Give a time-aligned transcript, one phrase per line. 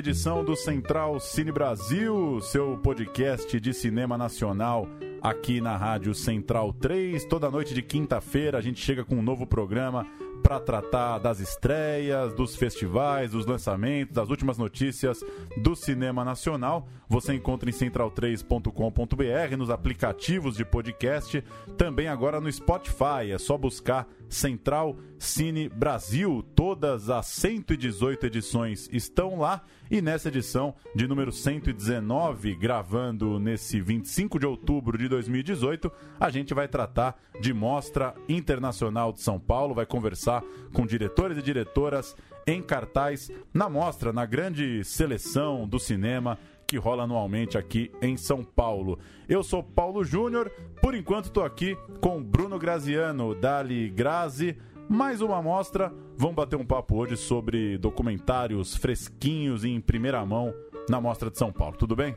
[0.00, 4.88] Edição do Central Cine Brasil, seu podcast de cinema nacional
[5.20, 7.22] aqui na Rádio Central 3.
[7.26, 10.06] Toda noite de quinta-feira a gente chega com um novo programa
[10.42, 15.22] para tratar das estreias, dos festivais, dos lançamentos, das últimas notícias
[15.58, 16.88] do cinema nacional.
[17.06, 21.44] Você encontra em central3.com.br, nos aplicativos de podcast,
[21.76, 23.30] também agora no Spotify.
[23.30, 26.42] É só buscar Central Cine Brasil.
[26.54, 34.38] Todas as 118 edições estão lá e nessa edição de número 119, gravando nesse 25
[34.38, 39.84] de outubro de 2018, a gente vai tratar de Mostra Internacional de São Paulo, vai
[39.84, 42.14] conversar com diretores e diretoras
[42.46, 48.44] em cartaz na mostra, na grande seleção do cinema que rola anualmente aqui em São
[48.44, 48.96] Paulo.
[49.28, 54.56] Eu sou Paulo Júnior, por enquanto estou aqui com Bruno Graziano, Dali Grazi.
[54.92, 60.52] Mais uma mostra, vamos bater um papo hoje sobre documentários fresquinhos e em primeira mão
[60.88, 61.76] na Mostra de São Paulo.
[61.76, 62.16] Tudo bem?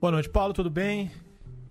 [0.00, 1.12] Boa noite, Paulo, tudo bem?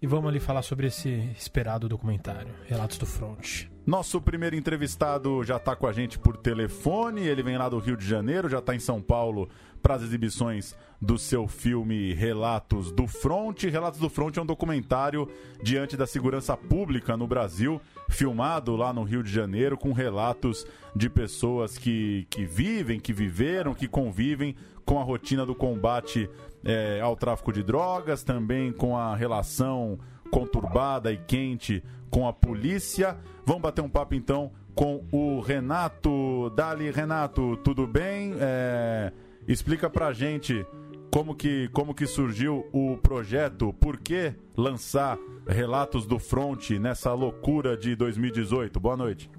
[0.02, 3.66] E vamos ali falar sobre esse esperado documentário, Relatos do Front.
[3.86, 7.97] Nosso primeiro entrevistado já está com a gente por telefone, ele vem lá do Rio
[7.97, 9.50] de Janeiro, já está em São Paulo
[9.81, 13.64] para as exibições do seu filme Relatos do Front.
[13.64, 15.27] Relatos do Front é um documentário
[15.61, 21.09] diante da segurança pública no Brasil, filmado lá no Rio de Janeiro, com relatos de
[21.09, 24.55] pessoas que, que vivem, que viveram, que convivem
[24.86, 26.30] com a rotina do combate
[26.64, 30.00] é, ao tráfico de drogas, também com a relação
[30.32, 33.17] conturbada e quente com a polícia.
[33.45, 36.50] Vamos bater um papo então com o Renato.
[36.56, 38.33] Dali, Renato, tudo bem?
[38.39, 39.11] É,
[39.48, 40.66] explica pra gente
[41.11, 45.17] como que, como que surgiu o projeto, por que lançar
[45.48, 48.80] Relatos do Front nessa loucura de 2018.
[48.80, 49.30] Boa noite.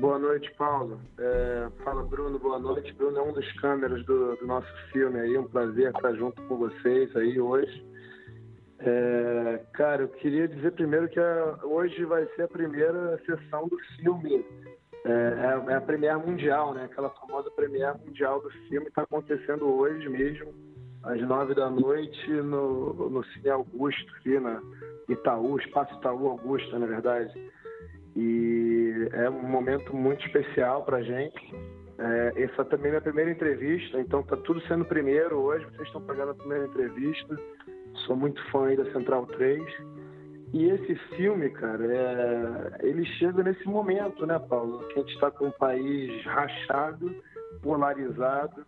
[0.00, 1.00] Boa noite, Paulo.
[1.18, 2.38] É, fala, Bruno.
[2.38, 2.92] Boa noite.
[2.94, 5.38] Bruno é um dos câmeras do, do, nosso filme aí.
[5.38, 7.84] Um prazer estar junto com vocês aí hoje.
[8.80, 13.78] É, cara, eu queria dizer primeiro que a, hoje vai ser a primeira sessão do
[13.96, 14.44] filme.
[15.04, 16.84] É, é, é a Premiere Mundial, né?
[16.84, 20.52] Aquela famosa Premiere Mundial do filme está acontecendo hoje mesmo,
[21.02, 24.60] às nove da noite, no, no Cine Augusto, aqui na
[25.08, 27.32] Itaú, Espaço Itaú Augusta, na verdade.
[28.16, 31.54] E é um momento muito especial para a gente.
[31.98, 35.64] É, essa também é a minha primeira entrevista, então tá tudo sendo primeiro hoje.
[35.66, 37.36] Vocês estão pegando a primeira entrevista.
[38.06, 39.62] Sou muito fã da Central 3.
[40.52, 42.86] E esse filme, cara, é...
[42.86, 44.86] ele chega nesse momento, né, Paulo?
[44.88, 47.14] Que a gente está com um país rachado,
[47.62, 48.64] polarizado,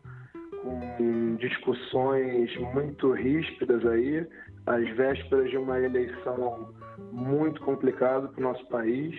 [0.63, 4.27] com discussões muito ríspidas aí,
[4.67, 6.75] às vésperas de uma eleição
[7.13, 9.15] muito complicada para o nosso país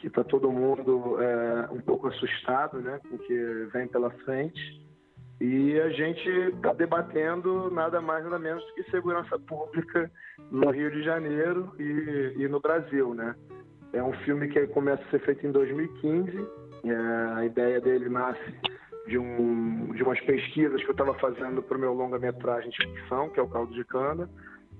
[0.00, 4.80] que está todo mundo é, um pouco assustado né, com o que vem pela frente.
[5.40, 10.10] E a gente está debatendo nada mais nada menos do que segurança pública
[10.50, 13.14] no Rio de Janeiro e, e no Brasil.
[13.14, 13.34] Né?
[13.92, 16.46] É um filme que começa a ser feito em 2015.
[16.84, 16.94] É,
[17.36, 18.54] a ideia dele nasce
[19.06, 23.30] de, um, de umas pesquisas que eu estava fazendo para o meu longa-metragem de ficção,
[23.30, 24.28] que é o Caldo de Cana.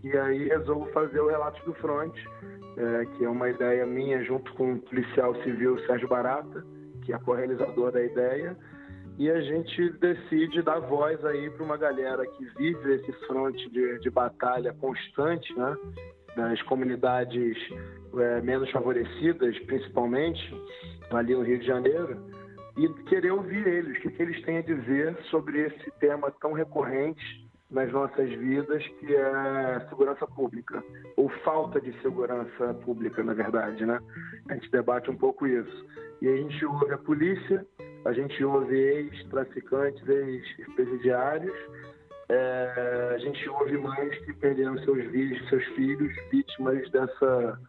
[0.03, 2.15] E aí resolvo fazer o Relatos do Front,
[2.77, 6.65] é, que é uma ideia minha junto com o policial civil Sérgio Barata,
[7.03, 8.57] que é co-realizador da ideia,
[9.19, 13.99] e a gente decide dar voz aí para uma galera que vive esse fronte de,
[13.99, 15.77] de batalha constante, né,
[16.35, 17.59] das comunidades
[18.19, 20.41] é, menos favorecidas, principalmente
[21.11, 22.25] ali no Rio de Janeiro,
[22.79, 26.55] e querer ouvir eles, o que, que eles têm a dizer sobre esse tema tão
[26.55, 30.83] recorrente nas nossas vidas, que é segurança pública,
[31.17, 34.01] ou falta de segurança pública, na verdade, né?
[34.49, 35.87] A gente debate um pouco isso.
[36.21, 37.65] E a gente ouve a polícia,
[38.05, 41.57] a gente ouve ex-traficantes, ex-presidiários,
[42.29, 45.05] é, a gente ouve mães que perderam seus,
[45.49, 47.61] seus filhos vítimas dessa,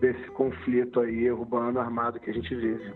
[0.00, 2.92] desse conflito aí urbano armado que a gente vive.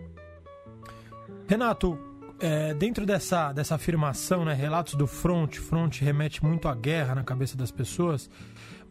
[1.47, 1.97] Renato,
[2.39, 7.23] é, dentro dessa, dessa afirmação, né, relatos do front, front remete muito à guerra na
[7.23, 8.29] cabeça das pessoas.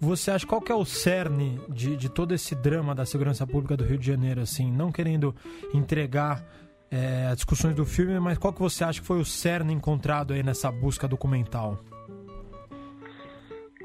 [0.01, 3.77] Você acha qual que é o cerne de, de todo esse drama da segurança pública
[3.77, 5.35] do Rio de Janeiro, assim, não querendo
[5.73, 6.45] entregar
[6.91, 10.43] é, discussões do filme, mas qual que você acha que foi o cerne encontrado aí
[10.43, 11.79] nessa busca documental?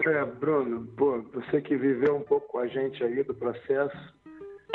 [0.05, 3.97] É, Bruno, pô, você que viveu um pouco com a gente aí do processo,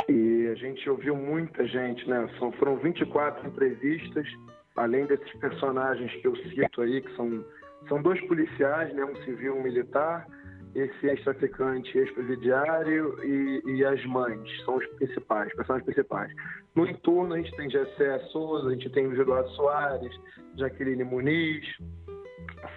[0.08, 2.28] e a gente ouviu muita gente, né?
[2.38, 4.26] São, foram 24 entrevistas,
[4.76, 7.44] além desses personagens que eu cito aí, que são,
[7.88, 9.04] são dois policiais, né?
[9.04, 10.26] Um civil e um militar,
[10.74, 16.32] esse ex-traficante, ex-presidiário e, e, as mães, são os principais, personagens principais.
[16.74, 20.12] No entorno a gente tem Gessé Souza, a gente tem Eduardo Soares,
[20.56, 21.64] Jaqueline Muniz,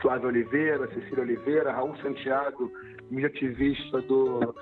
[0.01, 2.71] Flávio Oliveira, Cecília Oliveira, Raul Santiago,
[3.09, 4.53] mídia ativista do,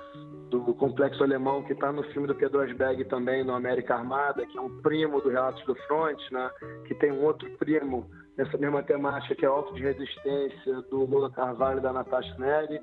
[0.50, 4.56] do Complexo Alemão, que está no filme do Pedro Asberg também, no América Armada, que
[4.56, 6.50] é um primo do Relatos do Front, né?
[6.86, 11.30] que tem um outro primo nessa mesma temática, que é Alto de Resistência, do Lula
[11.30, 12.80] Carvalho e da Natasha Neri.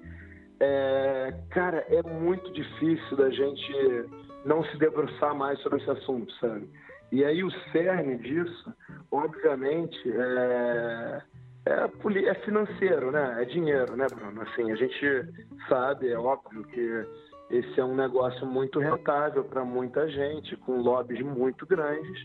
[0.59, 4.09] É, cara, é muito difícil da gente
[4.45, 6.69] não se debruçar mais sobre esse assunto, sabe?
[7.11, 8.73] E aí o cerne disso,
[9.11, 11.21] obviamente, é,
[11.65, 13.37] é, é financeiro, né?
[13.41, 14.41] É dinheiro, né, Bruno?
[14.41, 15.29] Assim, a gente
[15.69, 17.05] sabe, é óbvio que
[17.53, 22.23] esse é um negócio muito rentável para muita gente, com lobbies muito grandes,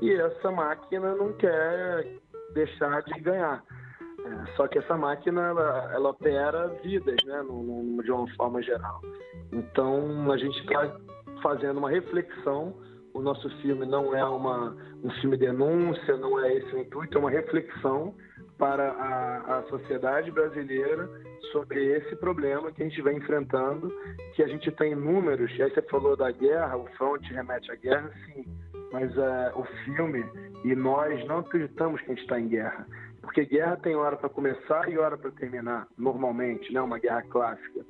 [0.00, 2.06] e essa máquina não quer
[2.54, 3.64] deixar de ganhar.
[4.24, 8.62] É, só que essa máquina ela, ela opera vidas, né, no, no, de uma forma
[8.62, 9.00] geral.
[9.52, 10.96] Então a gente está
[11.42, 12.72] fazendo uma reflexão.
[13.12, 17.20] O nosso filme não é uma, um filme denúncia, não é esse o intuito, é
[17.20, 18.14] uma reflexão
[18.58, 21.08] para a, a sociedade brasileira
[21.52, 23.88] sobre esse problema que a gente vem enfrentando,
[24.34, 27.76] que a gente tem números, e aí você falou da guerra, o front remete à
[27.76, 28.44] guerra, sim,
[28.92, 30.24] mas uh, o filme
[30.64, 32.86] e nós não acreditamos que a gente está em guerra.
[33.28, 36.80] Porque guerra tem hora para começar e hora para terminar, normalmente, né?
[36.80, 37.84] uma guerra clássica.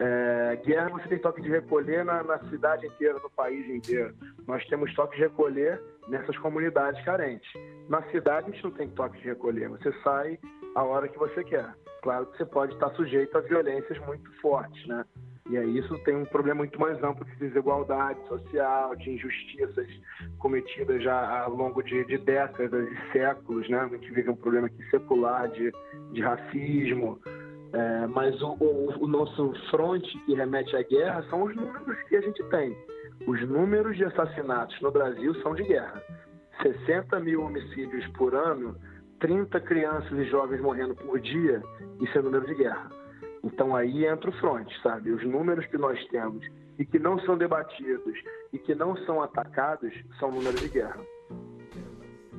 [0.00, 4.12] É, guerra você tem toque de recolher na, na, cidade inteira, no país inteiro.
[4.44, 7.48] Nós temos toque de recolher nessas comunidades carentes.
[7.88, 10.36] Na cidade a gente não tem toque de recolher, você sai
[10.74, 11.72] a hora que você quer.
[12.02, 15.04] Claro que você pode estar sujeito a violências muito fortes, né?
[15.52, 19.86] E aí isso tem um problema muito mais amplo de desigualdade social, de injustiças
[20.38, 23.80] cometidas já ao longo de, de décadas e séculos, né?
[23.80, 25.70] A gente vive um problema aqui secular de,
[26.12, 27.20] de racismo.
[27.74, 32.16] É, mas o, o, o nosso fronte que remete à guerra são os números que
[32.16, 32.74] a gente tem.
[33.26, 36.02] Os números de assassinatos no Brasil são de guerra.
[36.62, 38.74] 60 mil homicídios por ano,
[39.20, 41.60] 30 crianças e jovens morrendo por dia,
[42.00, 43.01] isso é número de guerra.
[43.42, 45.10] Então aí entra o fronte, sabe?
[45.10, 46.46] Os números que nós temos
[46.78, 48.18] e que não são debatidos
[48.52, 51.00] e que não são atacados são números de guerra.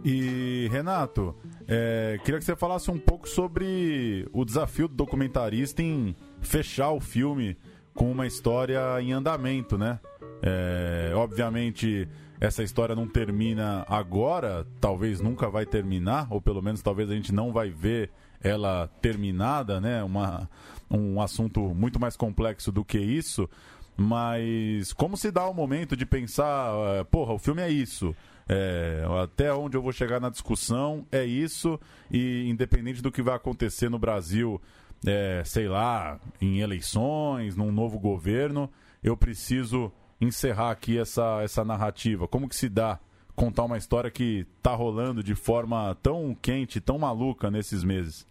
[0.03, 1.35] E Renato,
[1.67, 6.99] é, queria que você falasse um pouco sobre o desafio do documentarista em fechar o
[6.99, 7.57] filme
[7.93, 9.99] com uma história em andamento, né?
[10.41, 12.07] É, obviamente
[12.41, 17.33] essa história não termina agora, talvez nunca vai terminar, ou pelo menos talvez a gente
[17.33, 18.11] não vai ver
[18.41, 20.03] ela terminada, né?
[20.03, 20.49] Uma,
[20.89, 23.49] um assunto muito mais complexo do que isso.
[23.95, 28.15] Mas como se dá o momento de pensar, uh, porra, o filme é isso.
[28.47, 31.79] É, até onde eu vou chegar na discussão é isso,
[32.11, 34.61] e independente do que vai acontecer no Brasil,
[35.05, 38.69] é, sei lá, em eleições, num novo governo,
[39.01, 42.27] eu preciso encerrar aqui essa, essa narrativa.
[42.27, 42.99] Como que se dá
[43.35, 48.27] contar uma história que está rolando de forma tão quente, tão maluca nesses meses?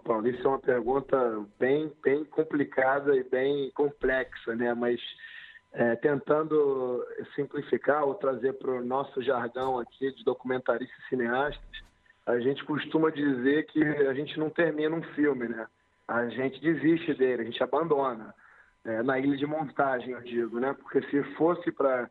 [0.00, 4.72] Paulo, isso é uma pergunta bem, bem complicada e bem complexa, né?
[4.74, 5.00] Mas
[5.72, 11.84] é, tentando simplificar ou trazer para o nosso jargão aqui de documentaristas e cineastas,
[12.26, 15.66] a gente costuma dizer que a gente não termina um filme, né?
[16.08, 18.34] A gente desiste dele, a gente abandona.
[18.84, 20.74] É, na ilha de montagem, eu digo, né?
[20.74, 22.08] Porque se fosse para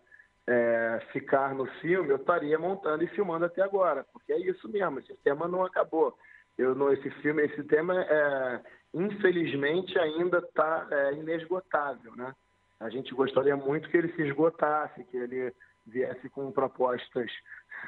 [0.48, 5.00] é, ficar no filme, eu estaria montando e filmando até agora, porque é isso mesmo,
[5.00, 6.18] esse tema não acabou.
[6.58, 8.62] Eu no esse filme, esse tema, é,
[8.94, 12.34] infelizmente, ainda está é, inesgotável, né?
[12.80, 15.54] A gente gostaria muito que ele se esgotasse, que ele
[15.86, 17.32] viesse com propostas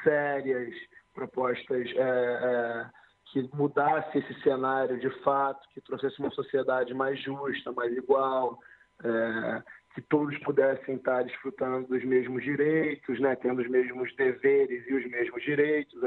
[0.04, 0.74] sérias,
[1.14, 2.90] propostas é, é,
[3.26, 8.60] que mudasse esse cenário de fato, que trouxesse uma sociedade mais justa, mais igual,
[9.04, 14.94] é, que todos pudessem estar desfrutando dos mesmos direitos, né, tendo os mesmos deveres e
[14.94, 16.02] os mesmos direitos,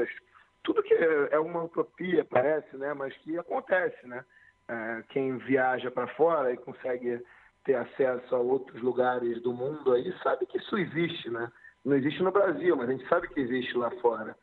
[0.69, 2.93] tudo que é, uma utopia, parece, né?
[2.93, 4.05] mas que acontece.
[4.05, 4.23] Né?
[4.67, 7.19] É, quem viaja para fora e consegue
[7.65, 11.27] ter acesso a outros lugares do mundo aí sabe que isso existe.
[11.31, 11.51] Né?
[11.83, 14.35] Não existe no Brasil, mas a gente sabe que existe lá fora.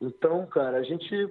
[0.00, 1.30] Então, cara, a gente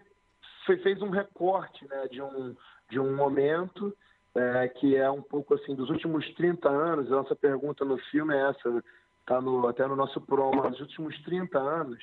[0.67, 2.55] fez um recorte né, de, um,
[2.91, 3.91] de um momento
[4.35, 8.35] é, que é um pouco assim, dos últimos 30 anos, a nossa pergunta no filme
[8.35, 8.83] é essa,
[9.25, 11.97] tá no, até no nosso promo, nos últimos 30 anos,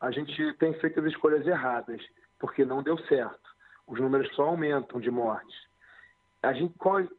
[0.00, 2.00] a gente tem feito as escolhas erradas,
[2.38, 3.54] porque não deu certo.
[3.86, 5.56] Os números só aumentam de mortes.
[6.42, 6.74] A gente,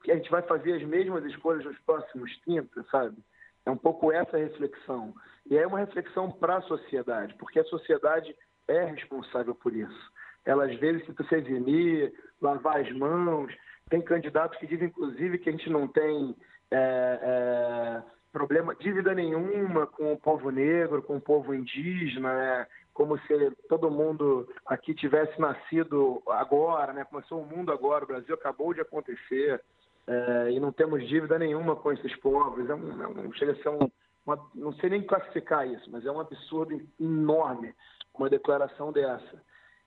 [0.09, 3.17] a gente vai fazer as mesmas escolhas nos próximos 30, sabe?
[3.65, 5.13] É um pouco essa reflexão.
[5.49, 8.35] E é uma reflexão para a sociedade, porque a sociedade
[8.67, 10.11] é responsável por isso.
[10.43, 13.53] Ela às vezes tenta se eximir, lavar as mãos.
[13.89, 16.35] Tem candidatos que dizem, inclusive, que a gente não tem
[16.71, 18.03] é, é,
[18.35, 22.67] problema, dívida nenhuma com o povo negro, com o povo indígena, né?
[22.93, 27.05] como se todo mundo aqui tivesse nascido agora, né?
[27.05, 29.61] começou o mundo agora, o Brasil acabou de acontecer
[30.05, 32.69] é, e não temos dívida nenhuma com esses povos.
[32.69, 33.89] É um, é um, chega a ser um,
[34.25, 37.73] uma, não sei nem classificar isso, mas é um absurdo enorme
[38.13, 39.41] uma declaração dessa.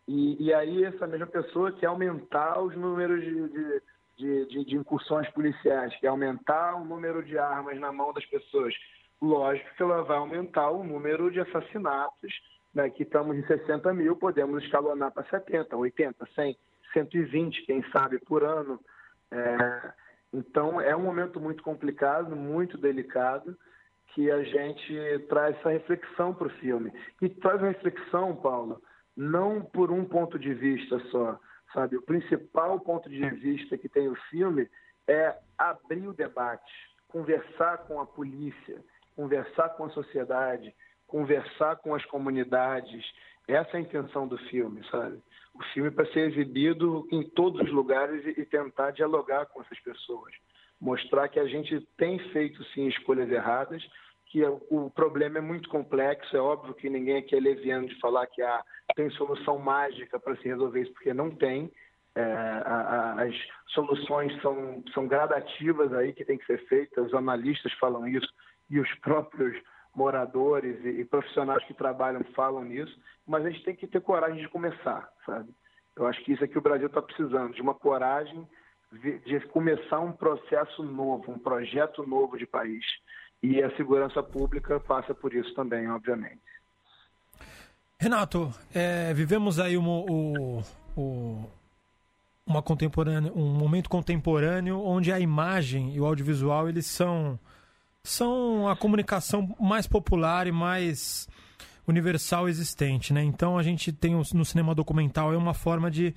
[0.06, 3.82] E, e aí essa mesma pessoa quer aumentar os números de, de
[4.18, 8.26] de, de, de, incursões policiais, que é aumentar o número de armas na mão das
[8.26, 8.74] pessoas.
[9.22, 12.32] Lógico que ela vai aumentar o número de assassinatos,
[12.74, 16.58] né, que estamos em 60 mil, podemos escalonar para 70, 80, 100,
[16.92, 18.80] 120, quem sabe, por ano.
[19.30, 19.92] É,
[20.32, 23.56] então, é um momento muito complicado, muito delicado,
[24.08, 26.92] que a gente traz essa reflexão para o filme.
[27.22, 28.82] E traz uma reflexão, Paulo,
[29.16, 31.38] não por um ponto de vista só,
[31.72, 31.96] sabe?
[31.96, 34.68] O principal ponto de vista que tem o filme
[35.06, 36.72] é abrir o debate,
[37.08, 38.82] conversar com a polícia,
[39.16, 40.74] conversar com a sociedade,
[41.06, 43.04] conversar com as comunidades.
[43.46, 45.20] Essa é a intenção do filme, sabe?
[45.54, 49.80] O filme é para ser exibido em todos os lugares e tentar dialogar com essas
[49.80, 50.32] pessoas.
[50.80, 53.82] Mostrar que a gente tem feito, sim, escolhas erradas,
[54.30, 56.36] que o problema é muito complexo.
[56.36, 58.62] É óbvio que ninguém aqui é leviano de falar que há
[58.94, 61.70] tem solução mágica para se resolver isso, porque não tem.
[62.14, 63.34] É, a, a, as
[63.68, 68.28] soluções são, são gradativas aí que tem que ser feitas, os analistas falam isso
[68.68, 69.56] e os próprios
[69.94, 74.40] moradores e, e profissionais que trabalham falam nisso, mas a gente tem que ter coragem
[74.40, 75.48] de começar, sabe?
[75.96, 78.46] Eu acho que isso é que o Brasil está precisando, de uma coragem
[78.92, 82.84] de começar um processo novo, um projeto novo de país.
[83.42, 86.40] E a segurança pública passa por isso também, obviamente.
[88.00, 91.44] Renato, é, vivemos aí uma, o,
[92.46, 97.38] uma contemporânea, um momento contemporâneo onde a imagem e o audiovisual eles são,
[98.02, 101.28] são a comunicação mais popular e mais
[101.86, 103.22] universal existente, né?
[103.22, 106.14] Então a gente tem no cinema documental é uma forma de,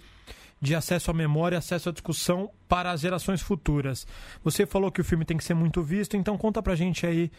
[0.62, 4.06] de acesso à memória, acesso à discussão para as gerações futuras.
[4.44, 7.32] Você falou que o filme tem que ser muito visto, então conta pra gente aí.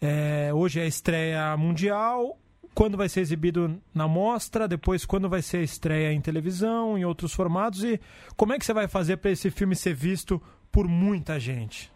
[0.00, 2.38] É, hoje é a estreia mundial
[2.74, 7.04] quando vai ser exibido na mostra, depois quando vai ser a estreia em televisão, em
[7.04, 8.00] outros formatos e
[8.36, 10.42] como é que você vai fazer para esse filme ser visto
[10.72, 11.92] por muita gente?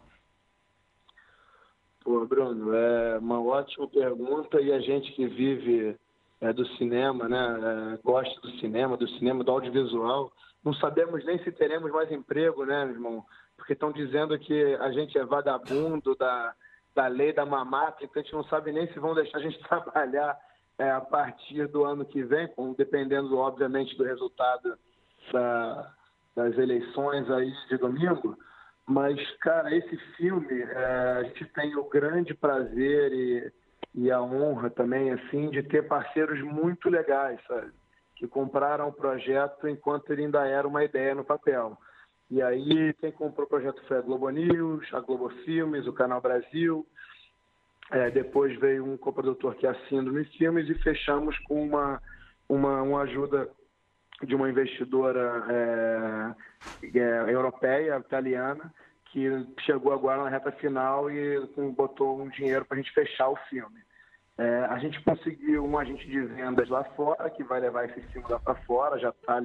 [2.05, 5.97] Pô, Bruno, é uma ótima pergunta e a gente que vive
[6.41, 10.33] é, do cinema, né, é, gosta do cinema, do cinema, do audiovisual,
[10.69, 13.25] não sabemos nem se teremos mais emprego, né, meu irmão?
[13.57, 16.55] Porque estão dizendo que a gente é vagabundo da,
[16.95, 19.59] da lei da mamata, então a gente não sabe nem se vão deixar a gente
[19.67, 20.39] trabalhar
[20.79, 24.79] é, a partir do ano que vem, dependendo, obviamente, do resultado
[25.33, 25.91] da,
[26.37, 28.37] das eleições aí de domingo.
[28.87, 33.53] Mas, cara, esse filme, é, a gente tem o grande prazer e,
[33.95, 37.73] e a honra também, assim, de ter parceiros muito legais, sabe?
[38.19, 41.79] Que compraram o projeto enquanto ele ainda era uma ideia no papel.
[42.31, 46.21] E aí, quem comprou o projeto foi a Globo News, a Globo Filmes, o Canal
[46.21, 46.87] Brasil,
[47.91, 52.03] é, depois veio um coprodutor que é assina nos filmes e fechamos com uma,
[52.49, 53.49] uma, uma ajuda
[54.23, 58.73] de uma investidora é, é, europeia, italiana,
[59.07, 59.27] que
[59.61, 61.41] chegou agora na reta final e
[61.75, 63.81] botou um dinheiro para a gente fechar o filme.
[64.39, 68.29] É, a gente conseguiu um agente de vendas lá fora, que vai levar esse filme
[68.31, 69.41] lá para fora, já está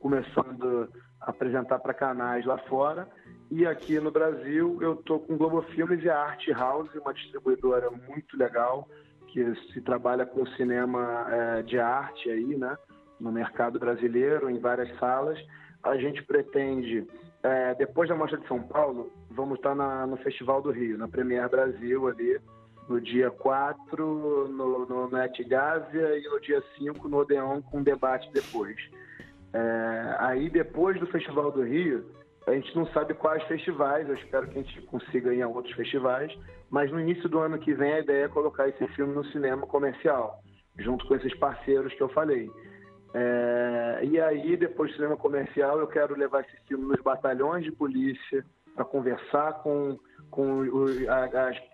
[0.00, 3.08] começando a apresentar para canais lá fora.
[3.48, 7.88] E aqui no Brasil eu estou com Globo Filmes e a Art House, uma distribuidora
[7.90, 8.88] muito legal
[9.28, 12.76] que se trabalha com cinema é, de arte aí, né?
[13.20, 15.38] No mercado brasileiro, em várias salas.
[15.82, 17.06] A gente pretende,
[17.42, 21.08] é, depois da Mostra de São Paulo, vamos estar na, no Festival do Rio, na
[21.08, 22.40] Premier Brasil ali,
[22.88, 28.30] no dia 4 no, no Net Gávea e no dia 5 no Odeon com debate
[28.32, 28.76] depois.
[29.52, 32.04] É, aí depois do Festival do Rio,
[32.46, 35.74] a gente não sabe quais festivais, eu espero que a gente consiga ir a outros
[35.74, 36.36] festivais,
[36.68, 39.66] mas no início do ano que vem a ideia é colocar esse filme no cinema
[39.66, 40.40] comercial,
[40.78, 42.50] junto com esses parceiros que eu falei.
[43.14, 47.70] É, e aí, depois do cinema comercial, eu quero levar esse filme nos batalhões de
[47.70, 49.96] polícia para conversar com,
[50.30, 50.60] com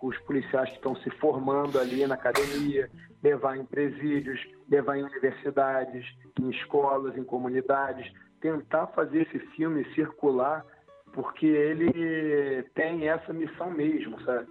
[0.02, 2.90] os policiais que estão se formando ali na academia,
[3.22, 6.06] levar em presídios, levar em universidades,
[6.38, 10.64] em escolas, em comunidades, tentar fazer esse filme circular,
[11.12, 14.46] porque ele tem essa missão mesmo, sabe?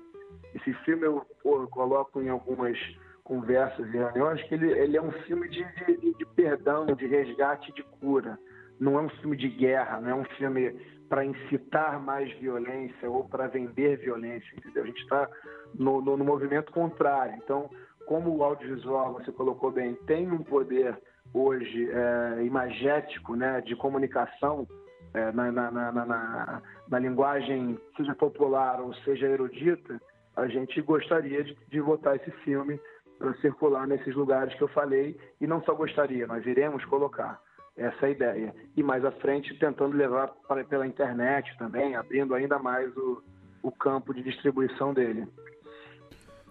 [0.55, 2.77] Esse filme eu, eu coloco em algumas
[3.23, 7.71] conversas e reuniões que ele, ele é um filme de, de, de perdão, de resgate,
[7.73, 8.39] de cura.
[8.79, 10.75] Não é um filme de guerra, não é um filme
[11.09, 14.83] para incitar mais violência ou para vender violência, entendeu?
[14.83, 15.27] A gente está
[15.73, 17.35] no, no, no, movimento contrário.
[17.43, 17.69] Então,
[18.05, 20.95] como o audiovisual, você colocou bem, tem um poder
[21.33, 24.67] hoje é, imagético, né, de comunicação
[25.13, 29.99] é, na, na, na, na, linguagem, seja popular ou seja erudita,
[30.35, 32.79] a gente gostaria de, de botar esse filme
[33.17, 37.39] para circular nesses lugares que eu falei e não só gostaria, nós iremos colocar
[37.79, 38.55] essa é a ideia.
[38.75, 43.23] E mais à frente, tentando levar para, pela internet também, abrindo ainda mais o,
[43.63, 45.25] o campo de distribuição dele.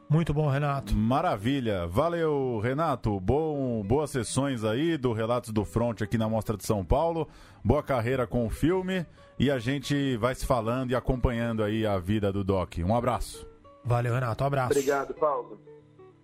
[0.09, 0.95] Muito bom, Renato.
[0.95, 1.87] Maravilha.
[1.87, 3.21] Valeu, Renato.
[3.21, 7.29] Bom, boas sessões aí do Relatos do Front aqui na Mostra de São Paulo.
[7.63, 9.05] Boa carreira com o filme.
[9.39, 12.79] E a gente vai se falando e acompanhando aí a vida do Doc.
[12.79, 13.47] Um abraço.
[13.85, 14.43] Valeu, Renato.
[14.43, 14.73] Um abraço.
[14.73, 15.61] Obrigado, Paulo.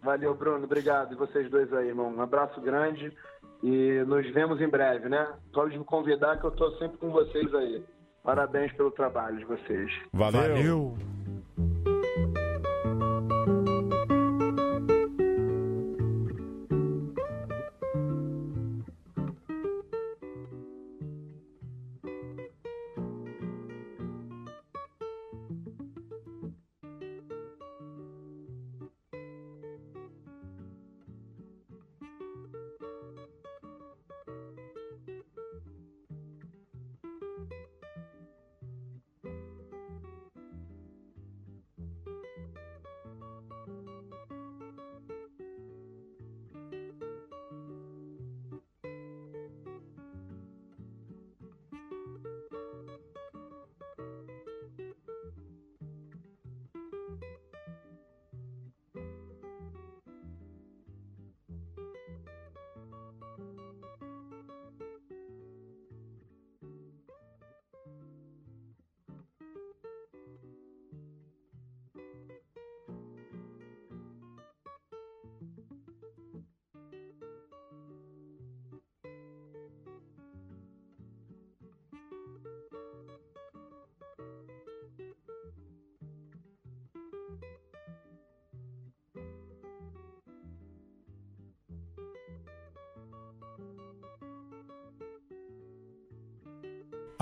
[0.03, 0.65] Valeu, Bruno.
[0.65, 1.13] Obrigado.
[1.13, 2.11] E vocês dois aí, irmão.
[2.11, 3.13] Um abraço grande.
[3.65, 5.27] E nos vemos em breve, né?
[5.51, 7.83] Pode me convidar que eu estou sempre com vocês aí.
[8.23, 9.91] Parabéns pelo trabalho de vocês.
[10.13, 10.41] Valeu.
[10.43, 10.99] Valeu.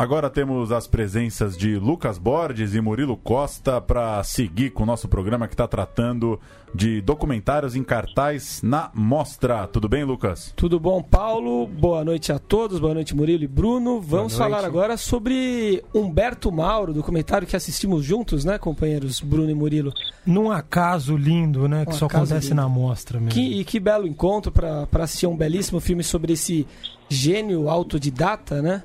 [0.02, 5.06] Agora temos as presenças de Lucas Borges e Murilo Costa para seguir com o nosso
[5.06, 6.40] programa que está tratando
[6.74, 9.68] de documentários em cartaz na Mostra.
[9.68, 10.52] Tudo bem, Lucas?
[10.56, 11.68] Tudo bom, Paulo.
[11.68, 12.80] Boa noite a todos.
[12.80, 14.00] Boa noite, Murilo e Bruno.
[14.00, 19.92] Vamos falar agora sobre Humberto Mauro, documentário que assistimos juntos, né, companheiros Bruno e Murilo?
[20.26, 22.56] Num acaso lindo, né, que um só acontece lindo.
[22.56, 23.32] na Mostra mesmo.
[23.32, 26.66] Que, e que belo encontro para assistir um belíssimo filme sobre esse
[27.08, 28.82] gênio autodidata, né?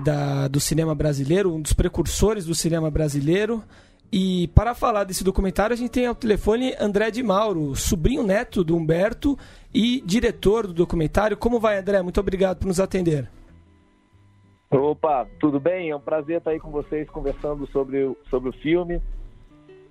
[0.00, 3.62] Da, do cinema brasileiro, um dos precursores do cinema brasileiro.
[4.10, 8.64] E para falar desse documentário, a gente tem ao telefone André de Mauro, sobrinho neto
[8.64, 9.38] do Humberto
[9.72, 11.36] e diretor do documentário.
[11.36, 12.00] Como vai, André?
[12.00, 13.28] Muito obrigado por nos atender.
[14.70, 15.90] Opa, tudo bem?
[15.90, 19.00] É um prazer estar aí com vocês conversando sobre, sobre o filme.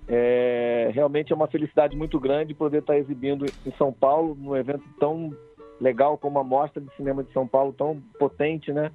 [0.08, 4.84] É, realmente é uma felicidade muito grande poder estar exibindo em São Paulo, num evento
[4.98, 5.32] tão
[5.80, 8.90] legal como a Mostra de Cinema de São Paulo, tão potente, né?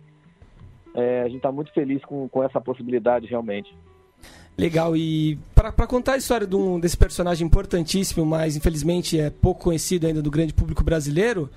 [0.93, 3.75] É, a gente está muito feliz com, com essa possibilidade realmente.
[4.58, 9.63] Legal, e para contar a história de um, desse personagem importantíssimo, mas infelizmente é pouco
[9.63, 11.49] conhecido ainda do grande público brasileiro,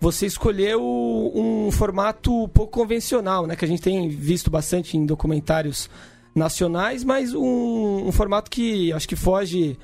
[0.00, 3.54] você escolheu um formato pouco convencional, né?
[3.54, 5.88] Que a gente tem visto bastante em documentários
[6.34, 9.78] nacionais, mas um, um formato que acho que foge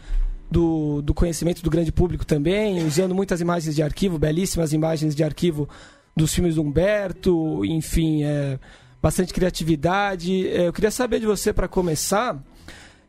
[0.51, 5.23] do, do conhecimento do grande público também, usando muitas imagens de arquivo, belíssimas imagens de
[5.23, 5.69] arquivo
[6.17, 8.59] dos filmes do Humberto, enfim, é,
[9.01, 10.49] bastante criatividade.
[10.49, 12.39] É, eu queria saber de você, para começar,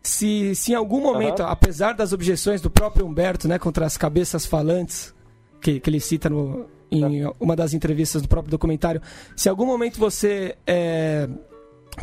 [0.02, 1.49] se, se em algum momento, uhum.
[1.49, 5.13] apesar das objeções do próprio Humberto né, contra as cabeças falantes,
[5.62, 9.02] que, que ele cita no, em uma das entrevistas do próprio documentário,
[9.36, 11.28] se em algum momento você é,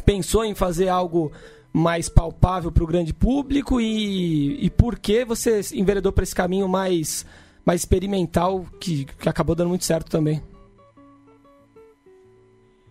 [0.04, 1.32] pensou em fazer algo
[1.72, 6.68] mais palpável para o grande público e, e por que você enveredou para esse caminho
[6.68, 7.26] mais,
[7.64, 10.42] mais experimental que, que acabou dando muito certo também?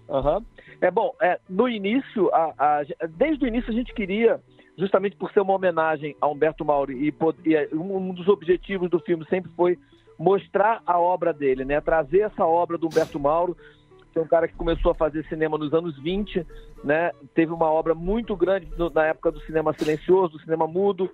[0.07, 0.45] Uhum.
[0.81, 4.39] É bom, é, no início, a, a, desde o início a gente queria
[4.77, 7.13] justamente por ser uma homenagem a Humberto Mauro e,
[7.45, 9.77] e um dos objetivos do filme sempre foi
[10.17, 11.79] mostrar a obra dele, né?
[11.81, 13.55] Trazer essa obra do Humberto Mauro,
[14.11, 16.45] que é um cara que começou a fazer cinema nos anos 20,
[16.83, 17.11] né?
[17.33, 21.09] Teve uma obra muito grande no, na época do cinema silencioso, do cinema mudo.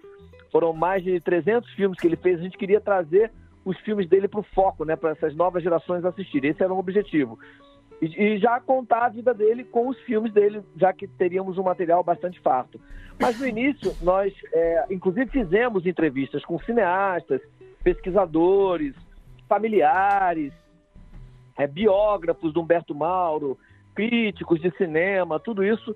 [0.51, 2.39] Foram mais de 300 filmes que ele fez.
[2.39, 3.31] A gente queria trazer
[3.63, 4.95] os filmes dele para o foco, né?
[4.95, 6.51] Para essas novas gerações assistirem.
[6.51, 7.39] Esse era um objetivo.
[8.01, 12.03] E, já contar a vida dele com os filmes dele, já que teríamos um material
[12.03, 12.81] bastante farto.
[13.19, 17.39] Mas no início, nós, é, inclusive, fizemos entrevistas com cineastas,
[17.83, 18.95] pesquisadores,
[19.47, 20.51] familiares,
[21.55, 23.55] é, biógrafos do Humberto Mauro,
[23.93, 25.95] críticos de cinema, tudo isso.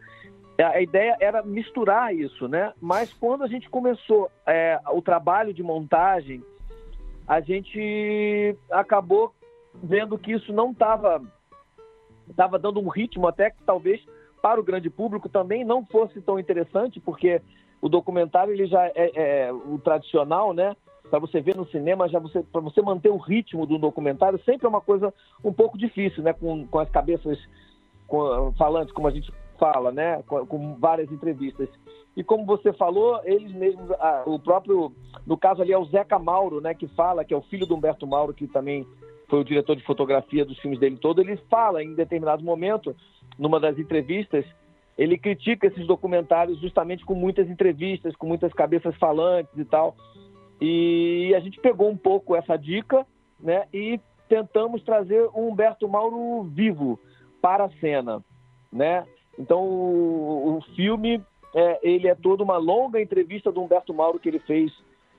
[0.60, 2.72] A ideia era misturar isso, né?
[2.80, 6.44] Mas quando a gente começou é, o trabalho de montagem,
[7.28, 9.34] a gente acabou
[9.84, 11.22] vendo que isso não estava
[12.30, 14.02] estava dando um ritmo até que talvez
[14.42, 17.42] para o grande público também não fosse tão interessante, porque
[17.82, 19.12] o documentário ele já é,
[19.46, 20.76] é o tradicional, né?
[21.10, 24.66] Para você ver no cinema, já você para você manter o ritmo do documentário sempre
[24.66, 26.34] é uma coisa um pouco difícil, né?
[26.34, 27.38] Com, com as cabeças
[28.08, 30.24] com, falantes, como a gente fala, né?
[30.24, 31.70] Com, com, várias entrevistas.
[32.16, 34.92] E como você falou, eles mesmos, ah, o próprio,
[35.26, 36.74] no caso ali é o Zeca Mauro, né?
[36.74, 38.86] Que fala que é o filho do Humberto Mauro, que também
[39.36, 42.96] foi o diretor de fotografia dos filmes dele todo, ele fala em determinado momento,
[43.38, 44.46] numa das entrevistas,
[44.98, 49.94] ele critica esses documentários justamente com muitas entrevistas, com muitas cabeças falantes e tal.
[50.62, 53.06] E a gente pegou um pouco essa dica,
[53.38, 56.98] né, e tentamos trazer o Humberto Mauro vivo
[57.42, 58.24] para a cena,
[58.72, 59.06] né?
[59.38, 61.22] Então o, filme
[61.54, 64.72] é, ele é toda uma longa entrevista do Humberto Mauro que ele fez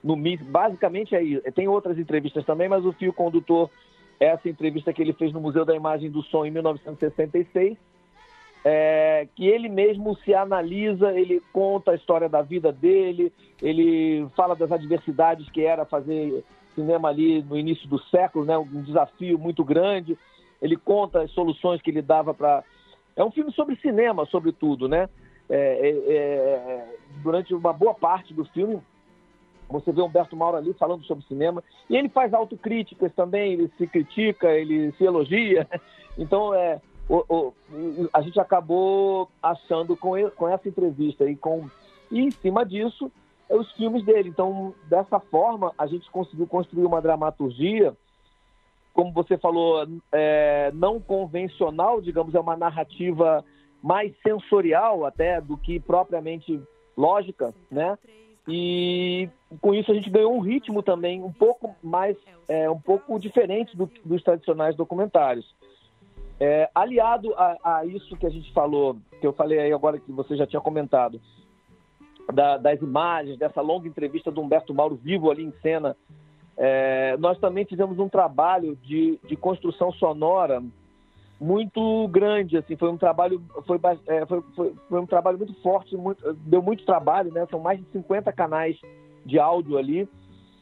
[0.03, 0.41] no MIS.
[0.41, 1.43] Basicamente é isso.
[1.53, 3.71] Tem outras entrevistas também, mas o fio condutor
[4.19, 7.77] essa entrevista que ele fez no Museu da Imagem do Som em 1966,
[8.65, 14.57] é, que ele mesmo se analisa, ele conta a história da vida dele, ele fala
[14.57, 19.65] das adversidades que era fazer cinema ali no início do século, né, um desafio muito
[19.65, 20.17] grande.
[20.61, 22.63] Ele conta as soluções que ele dava para.
[23.15, 25.09] É um filme sobre cinema, sobretudo, né?
[25.49, 28.81] É, é, é, durante uma boa parte do filme,
[29.69, 31.63] você vê Humberto Mauro ali falando sobre cinema.
[31.91, 35.67] E ele faz autocríticas também, ele se critica, ele se elogia.
[36.19, 37.55] Então, é, o, o,
[38.11, 41.69] a gente acabou achando com, ele, com essa entrevista e, com,
[42.11, 43.13] e em cima disso,
[43.51, 44.31] é os filmes dele.
[44.31, 47.95] Então, dessa forma, a gente conseguiu construir uma dramaturgia,
[48.93, 53.45] como você falou, é, não convencional, digamos, é uma narrativa
[53.83, 56.61] mais sensorial até do que propriamente
[56.97, 57.97] lógica, né?
[58.49, 59.29] E
[59.61, 62.17] com isso a gente ganhou um ritmo também um pouco mais,
[62.49, 65.55] é, um pouco diferente do, dos tradicionais documentários.
[66.39, 70.13] É, aliado a, a, isso que a gente falou, que eu falei aí agora que
[70.13, 71.21] você já tinha comentado,
[72.33, 75.97] da, das imagens, dessa longa entrevista do Humberto Mauro vivo ali em cena,
[76.57, 80.63] é, nós também fizemos um trabalho de, de construção sonora
[81.41, 85.97] muito grande, assim, foi um trabalho, foi, é, foi, foi, foi, um trabalho muito forte,
[85.97, 87.47] muito, deu muito trabalho, né?
[87.51, 88.77] São mais de 50 canais
[89.25, 90.09] de áudio ali.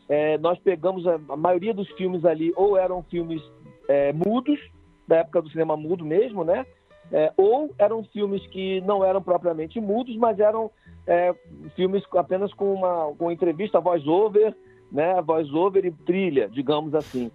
[0.09, 3.41] É, nós pegamos a, a, maioria dos filmes ali, ou eram filmes
[3.89, 4.59] é, mudos,
[5.07, 6.67] da época do cinema mudo mesmo, né?
[7.13, 10.71] É, ou eram filmes que não eram propriamente mudos, mas eram
[11.07, 11.35] é,
[11.77, 14.55] filmes apenas com uma com entrevista voice-over,
[14.91, 15.21] né?
[15.23, 17.31] Voice-over e trilha, digamos assim.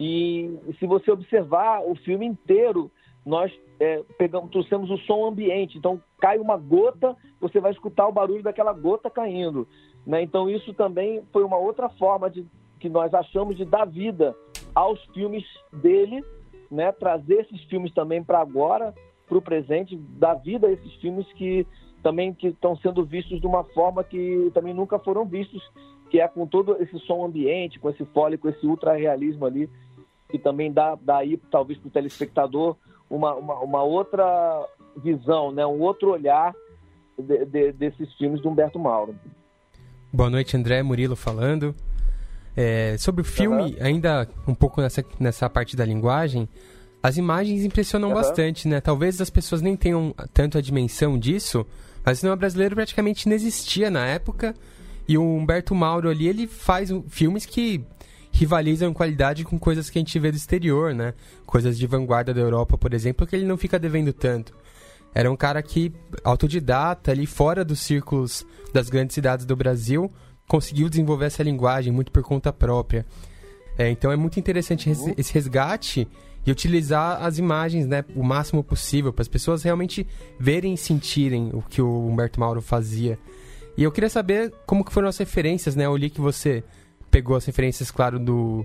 [0.00, 2.90] E se você observar o filme inteiro,
[3.24, 5.76] nós é, pegamos, trouxemos o som ambiente.
[5.76, 9.68] Então, cai uma gota, você vai escutar o barulho daquela gota caindo.
[10.06, 10.22] Né?
[10.22, 12.46] Então, isso também foi uma outra forma de,
[12.78, 14.34] que nós achamos de dar vida
[14.74, 16.24] aos filmes dele,
[16.70, 16.90] né?
[16.92, 18.94] trazer esses filmes também para agora,
[19.28, 21.66] para o presente, dar vida a esses filmes que
[22.02, 25.62] também que estão sendo vistos de uma forma que também nunca foram vistos,
[26.08, 29.68] que é com todo esse som ambiente, com esse fole, com esse ultra realismo ali
[30.30, 32.76] que também dá, dá aí, talvez, para o telespectador
[33.08, 34.66] uma, uma, uma, outra
[34.96, 35.66] visão, né?
[35.66, 36.54] um outro olhar
[37.18, 39.14] de, de, desses filmes do Humberto Mauro.
[40.12, 41.74] Boa noite, André Murilo falando.
[42.56, 43.76] É, sobre o filme, uhum.
[43.80, 46.48] ainda um pouco nessa, nessa parte da linguagem,
[47.02, 48.14] as imagens impressionam uhum.
[48.14, 48.80] bastante, né?
[48.80, 51.66] Talvez as pessoas nem tenham tanto a dimensão disso,
[52.04, 54.54] mas o cinema brasileiro praticamente não existia na época.
[55.08, 57.84] E o Humberto Mauro ali, ele faz filmes que
[58.32, 61.14] rivalizam em qualidade com coisas que a gente vê do exterior, né?
[61.46, 64.56] Coisas de vanguarda da Europa, por exemplo, que ele não fica devendo tanto.
[65.14, 70.10] Era um cara que, autodidata, ali fora dos círculos das grandes cidades do Brasil,
[70.46, 73.04] conseguiu desenvolver essa linguagem muito por conta própria.
[73.76, 76.06] É, então é muito interessante esse resgate
[76.46, 80.06] e utilizar as imagens né, o máximo possível para as pessoas realmente
[80.38, 83.18] verem e sentirem o que o Humberto Mauro fazia.
[83.76, 85.86] E eu queria saber como que foram as referências, né?
[85.86, 86.64] Eu li que você
[87.10, 88.64] pegou as referências, claro, do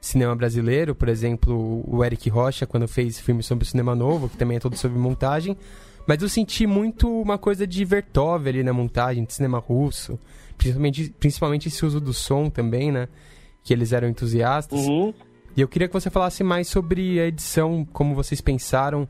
[0.00, 4.36] cinema brasileiro, por exemplo, o Eric Rocha, quando fez filme sobre o cinema novo, que
[4.36, 5.56] também é todo sobre montagem.
[6.06, 10.18] Mas eu senti muito uma coisa de Vertov ali na montagem, de cinema russo.
[10.56, 13.08] Principalmente, principalmente esse uso do som também, né?
[13.62, 14.86] Que eles eram entusiastas.
[14.86, 15.12] Uhum.
[15.56, 19.06] E eu queria que você falasse mais sobre a edição, como vocês pensaram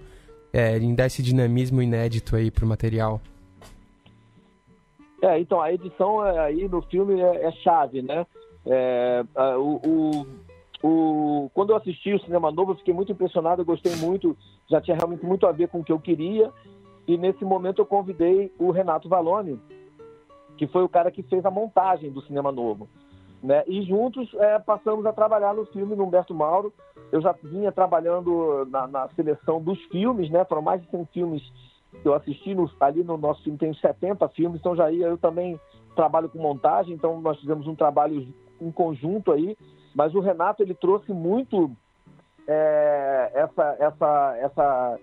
[0.53, 3.21] é, em dar esse dinamismo inédito aí pro material.
[5.23, 8.27] É, então a edição é, aí no filme é, é chave, né?
[8.66, 9.25] É,
[9.57, 10.27] o, o,
[10.83, 14.37] o, quando eu assisti o Cinema Novo, eu fiquei muito impressionado, eu gostei muito,
[14.70, 16.51] já tinha realmente muito a ver com o que eu queria.
[17.07, 19.61] E nesse momento eu convidei o Renato Valone,
[20.57, 22.88] que foi o cara que fez a montagem do Cinema Novo.
[23.42, 23.64] Né?
[23.66, 26.73] E juntos é, passamos a trabalhar no filme do Humberto Mauro.
[27.11, 30.44] Eu já vinha trabalhando na, na, seleção dos filmes, né?
[30.44, 31.42] Foram mais de 100 filmes
[32.03, 35.18] que eu assisti no, ali no nosso filme, tem 70 filmes, então já ia, eu
[35.18, 35.59] também
[35.96, 38.29] trabalho com montagem, então nós fizemos um trabalho
[38.61, 39.57] em conjunto aí,
[39.94, 41.70] mas o Renato ele trouxe muito
[42.46, 44.99] é, essa, essa, essa,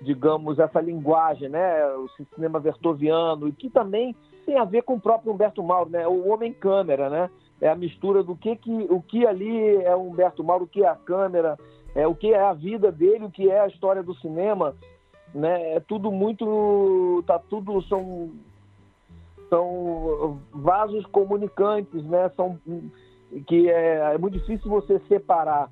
[0.00, 1.86] digamos, essa linguagem, né?
[1.94, 6.06] O cinema vertoviano, e que também tem a ver com o próprio Humberto Mauro, né?
[6.06, 7.30] O homem câmera, né?
[7.60, 10.82] É a mistura do que, que o que ali é o Humberto Mauro, o que
[10.82, 11.56] é a câmera,
[11.94, 14.74] é o que é a vida dele, o que é a história do cinema,
[15.34, 15.74] né?
[15.74, 18.30] É tudo muito, tá tudo são
[19.52, 22.30] são vasos comunicantes, né?
[22.34, 22.58] São
[23.46, 25.70] que é, é muito difícil você separar.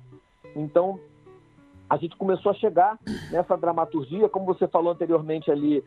[0.55, 0.99] Então
[1.89, 2.99] a gente começou a chegar
[3.31, 5.83] nessa dramaturgia, como você falou anteriormente ali,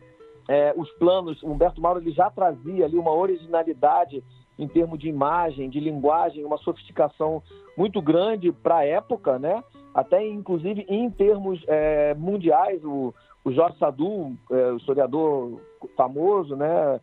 [0.49, 4.23] é, os planos, Humberto Mauro ele já trazia ali uma originalidade
[4.59, 7.43] em termos de imagem, de linguagem, uma sofisticação
[7.77, 9.63] muito grande para a época, né?
[9.95, 15.61] Até inclusive em termos é, mundiais, o, o Jorge Sadu, é, o historiador
[15.97, 17.01] famoso, né,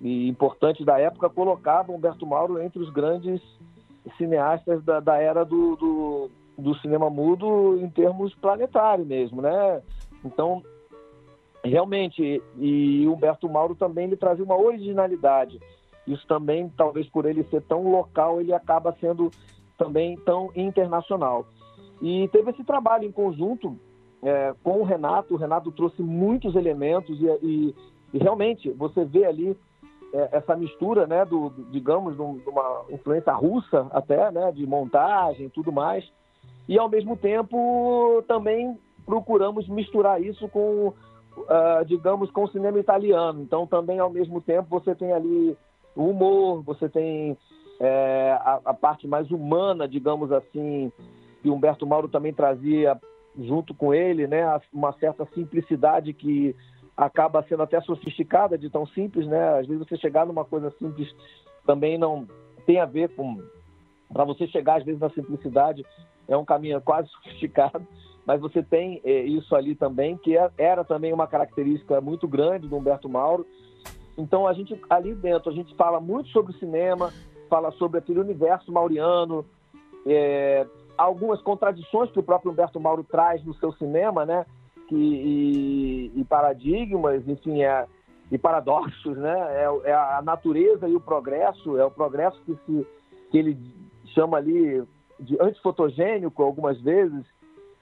[0.00, 0.34] e
[0.84, 3.40] da época, colocava Humberto Mauro entre os grandes
[4.16, 9.82] cineastas da, da era do, do, do cinema mudo em termos planetários mesmo, né?
[10.24, 10.62] Então,
[11.62, 15.60] realmente, e Humberto Mauro também ele trazia uma originalidade.
[16.06, 19.30] Isso também, talvez por ele ser tão local, ele acaba sendo
[19.76, 21.46] também tão internacional.
[22.00, 23.78] E teve esse trabalho em conjunto
[24.22, 25.34] é, com o Renato.
[25.34, 27.74] O Renato trouxe muitos elementos e, e,
[28.14, 29.56] e realmente você vê ali
[30.12, 35.70] essa mistura, né, do digamos, de uma influência russa até, né, de montagem e tudo
[35.70, 36.04] mais.
[36.68, 43.42] E ao mesmo tempo também procuramos misturar isso com, uh, digamos, com o cinema italiano.
[43.42, 45.56] Então também ao mesmo tempo você tem ali
[45.94, 47.36] o humor, você tem
[47.80, 50.92] é, a, a, parte mais humana, digamos assim,
[51.42, 52.98] que Humberto Mauro também trazia
[53.38, 56.54] junto com ele, né, uma certa simplicidade que
[57.00, 59.58] acaba sendo até sofisticada de tão simples, né?
[59.58, 61.10] Às vezes você chegar numa coisa simples
[61.66, 62.28] também não
[62.66, 63.38] tem a ver com
[64.12, 65.84] para você chegar às vezes na simplicidade
[66.28, 67.86] é um caminho quase sofisticado,
[68.26, 72.68] mas você tem é, isso ali também que é, era também uma característica muito grande
[72.68, 73.46] do Humberto Mauro.
[74.18, 77.10] Então a gente ali dentro a gente fala muito sobre cinema,
[77.48, 79.46] fala sobre aquele universo mauriano,
[80.06, 80.66] é,
[80.98, 84.44] algumas contradições que o próprio Humberto Mauro traz no seu cinema, né?
[84.90, 87.86] Que, e, e paradigmas, enfim, é,
[88.28, 89.38] e paradoxos, né?
[89.50, 92.86] É, é, a natureza e o progresso, é o progresso que, se,
[93.30, 93.56] que ele
[94.14, 94.82] chama ali
[95.20, 97.24] de antifotogênico algumas vezes,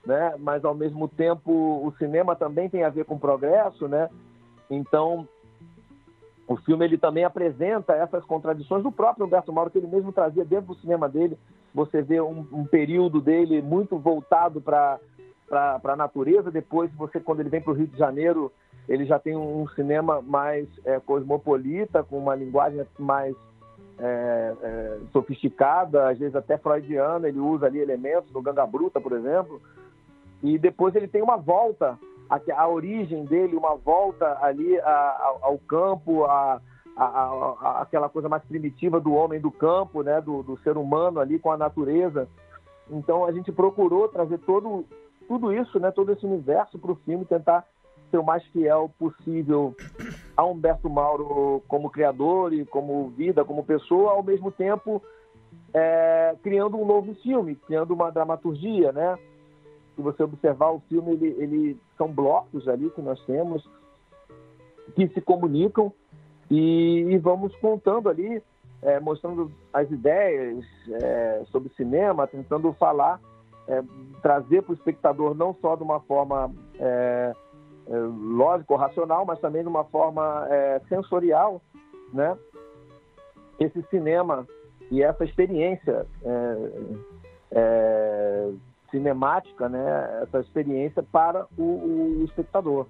[0.04, 0.34] né?
[0.38, 4.10] Mas ao mesmo tempo o cinema também tem a ver com progresso, né?
[4.70, 5.26] Então
[6.46, 10.44] o filme ele também apresenta essas contradições do próprio Humberto Mauro que ele mesmo trazia
[10.44, 11.38] dentro do cinema dele
[11.74, 14.98] você vê um, um período dele muito voltado para
[15.50, 16.50] a natureza.
[16.50, 18.52] Depois, você quando ele vem para o Rio de Janeiro,
[18.88, 23.34] ele já tem um cinema mais é, cosmopolita, com uma linguagem mais
[23.98, 27.28] é, é, sofisticada, às vezes até freudiana.
[27.28, 29.60] Ele usa ali elementos do Ganga Bruta, por exemplo.
[30.42, 31.98] E depois ele tem uma volta,
[32.30, 36.60] a, a origem dele, uma volta ali a, a, ao campo, a,
[37.80, 41.50] aquela coisa mais primitiva do homem do campo, né, do, do, ser humano ali com
[41.50, 42.28] a natureza.
[42.90, 44.84] Então a gente procurou trazer todo,
[45.28, 47.64] tudo isso, né, todo esse universo para o filme, tentar
[48.10, 49.76] ser o mais fiel possível
[50.34, 55.02] a Humberto Mauro como criador e como vida, como pessoa, ao mesmo tempo
[55.74, 59.18] é, criando um novo filme, criando uma dramaturgia, né?
[59.94, 63.68] Se você observar o filme, ele, ele são blocos ali que nós temos
[64.94, 65.92] que se comunicam
[66.50, 68.42] e, e vamos contando ali,
[68.80, 70.64] é, mostrando as ideias
[71.02, 73.20] é, sobre cinema, tentando falar,
[73.68, 73.82] é,
[74.22, 77.32] trazer para o espectador não só de uma forma é,
[77.86, 81.60] é, lógica ou racional, mas também de uma forma é, sensorial,
[82.12, 82.36] né?
[83.58, 84.46] esse cinema
[84.90, 86.70] e essa experiência é,
[87.52, 88.50] é,
[88.90, 92.86] cinemática, né, essa experiência para o, o espectador.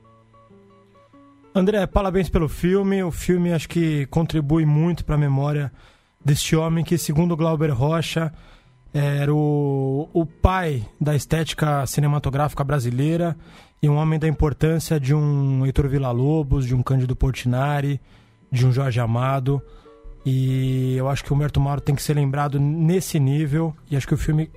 [1.54, 3.02] André, parabéns pelo filme.
[3.02, 5.72] O filme acho que contribui muito para a memória
[6.24, 8.32] deste homem que, segundo Glauber Rocha,
[8.92, 13.36] era o, o pai da estética cinematográfica brasileira
[13.82, 18.00] e um homem da importância de um Heitor Villa-Lobos, de um Cândido Portinari,
[18.50, 19.62] de um Jorge Amado.
[20.24, 24.06] E eu acho que o Humberto Mauro tem que ser lembrado nesse nível e acho
[24.06, 24.50] que o filme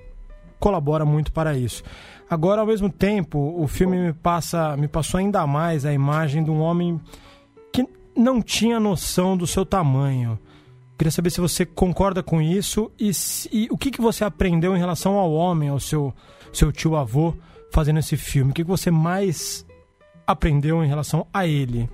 [0.58, 1.82] colabora muito para isso.
[2.28, 6.50] Agora, ao mesmo tempo, o filme me passa, me passou ainda mais a imagem de
[6.50, 7.00] um homem
[7.72, 10.38] que não tinha noção do seu tamanho.
[11.02, 14.76] Queria saber se você concorda com isso e, se, e o que, que você aprendeu
[14.76, 16.14] em relação ao homem, ao seu,
[16.52, 17.34] seu tio avô,
[17.72, 18.52] fazendo esse filme.
[18.52, 19.66] O que, que você mais
[20.24, 21.90] aprendeu em relação a ele?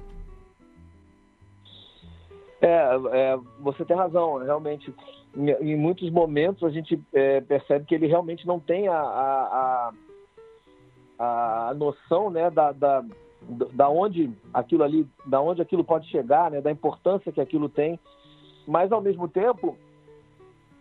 [2.61, 4.95] É, é, você tem razão, realmente.
[5.35, 9.91] Em, em muitos momentos a gente é, percebe que ele realmente não tem a, a,
[11.19, 13.03] a, a noção né, da, da,
[13.73, 17.99] da onde aquilo ali, da onde aquilo pode chegar, né, da importância que aquilo tem.
[18.69, 19.79] Mas ao mesmo tempo,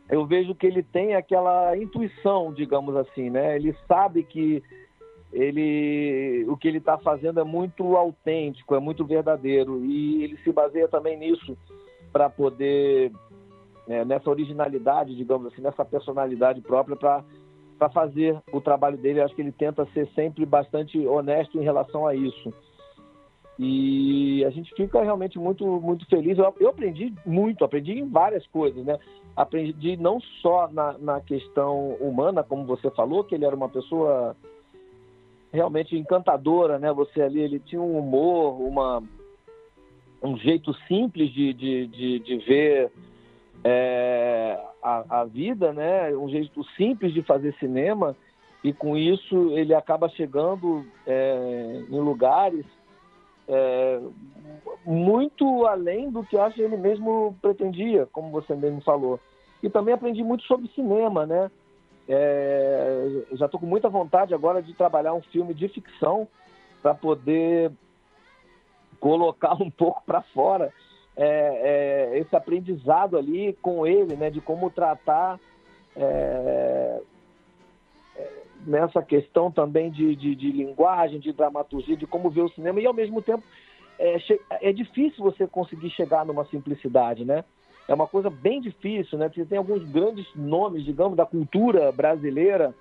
[0.09, 3.55] eu vejo que ele tem aquela intuição, digamos assim, né?
[3.55, 4.61] Ele sabe que
[5.31, 10.51] ele o que ele está fazendo é muito autêntico, é muito verdadeiro e ele se
[10.51, 11.57] baseia também nisso
[12.11, 13.11] para poder
[13.87, 17.23] né, nessa originalidade, digamos assim, nessa personalidade própria para
[17.79, 19.19] para fazer o trabalho dele.
[19.19, 22.51] Eu acho que ele tenta ser sempre bastante honesto em relação a isso.
[23.59, 26.37] E a gente fica realmente muito muito feliz.
[26.37, 28.99] Eu, eu aprendi muito, aprendi em várias coisas, né?
[29.35, 34.35] Aprendi não só na, na questão humana, como você falou, que ele era uma pessoa
[35.51, 36.93] realmente encantadora, né?
[36.93, 39.01] Você ali, ele tinha um humor, uma,
[40.21, 42.91] um jeito simples de, de, de, de ver
[43.63, 46.15] é, a, a, vida, né?
[46.15, 48.15] Um jeito simples de fazer cinema
[48.63, 52.65] e com isso ele acaba chegando é, em lugares
[53.47, 53.99] é,
[54.85, 59.19] muito além do que acho que ele mesmo pretendia, como você mesmo falou.
[59.61, 61.49] E também aprendi muito sobre cinema, né?
[62.09, 66.27] É, já estou com muita vontade agora de trabalhar um filme de ficção
[66.81, 67.71] para poder
[68.99, 70.71] colocar um pouco para fora
[71.17, 75.39] é, é, esse aprendizado ali com ele, né, de como tratar
[75.95, 77.01] é,
[78.15, 78.31] é,
[78.67, 82.85] nessa questão também de, de, de, linguagem, de dramaturgia, de como ver o cinema e
[82.85, 83.43] ao mesmo tempo
[83.97, 84.17] é,
[84.61, 87.43] é difícil você conseguir chegar numa simplicidade, né?
[87.87, 89.31] é uma coisa bem difícil, né?
[89.33, 92.75] Você tem alguns grandes nomes, digamos, da cultura brasileira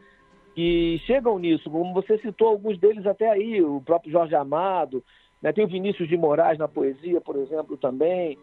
[0.54, 5.04] que chegam nisso, como você citou alguns deles até aí, o próprio Jorge Amado,
[5.40, 5.52] né?
[5.52, 8.38] tem o Vinícius de Moraes na poesia, por exemplo, também,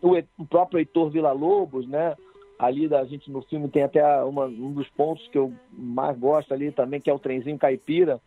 [0.00, 2.14] o, próprio Heitor Villa-Lobos, né?
[2.58, 6.52] Ali da gente no filme tem até uma, um dos pontos que eu mais gosto
[6.54, 8.20] ali também, que é o trenzinho caipira,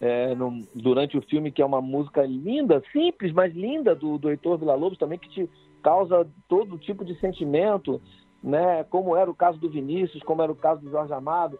[0.00, 4.28] é, no, durante o filme, que é uma música linda, simples, mas linda, do, do
[4.28, 5.48] Heitor Villa-Lobos também, que te
[5.82, 8.00] causa todo tipo de sentimento,
[8.42, 8.84] né?
[8.84, 11.58] Como era o caso do Vinícius, como era o caso do Jorge Amado.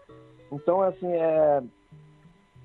[0.52, 1.62] Então, assim, é,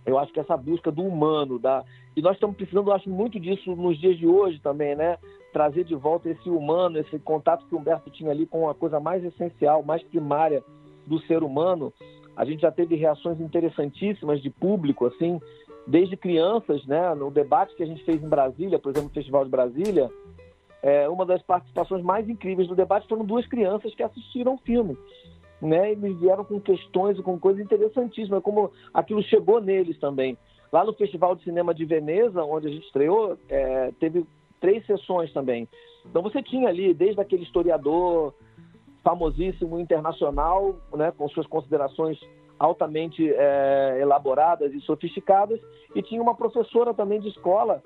[0.06, 3.39] eu acho que essa busca do humano, da e nós estamos precisando, eu acho, muito
[3.39, 5.17] disso nos dias de hoje também, né?
[5.52, 9.00] Trazer de volta esse humano, esse contato que o Humberto tinha ali com a coisa
[9.00, 10.64] mais essencial, mais primária
[11.08, 11.92] do ser humano.
[12.36, 15.40] A gente já teve reações interessantíssimas de público, assim,
[15.86, 17.14] desde crianças, né?
[17.16, 20.10] No debate que a gente fez em Brasília, por exemplo, no Festival de Brasília,
[20.82, 24.98] é, uma das participações mais incríveis do debate foram duas crianças que assistiram o filme.
[25.62, 30.38] Né, e me vieram com questões e com coisas interessantíssimas, como aquilo chegou neles também.
[30.72, 34.26] Lá no Festival de Cinema de Veneza, onde a gente estreou, é, teve
[34.60, 35.67] três sessões também.
[36.06, 38.34] Então você tinha ali, desde aquele historiador
[39.04, 42.19] famosíssimo internacional, né, com suas considerações
[42.58, 45.60] altamente é, elaboradas e sofisticadas,
[45.95, 47.82] e tinha uma professora também de escola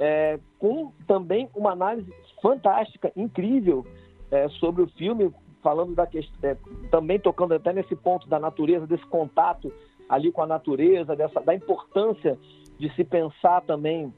[0.00, 3.86] é, com também uma análise fantástica, incrível
[4.30, 6.56] é, sobre o filme, falando da questão, é,
[6.90, 9.72] também tocando até nesse ponto da natureza, desse contato
[10.08, 12.36] ali com a natureza, dessa, da importância
[12.78, 14.12] de se pensar também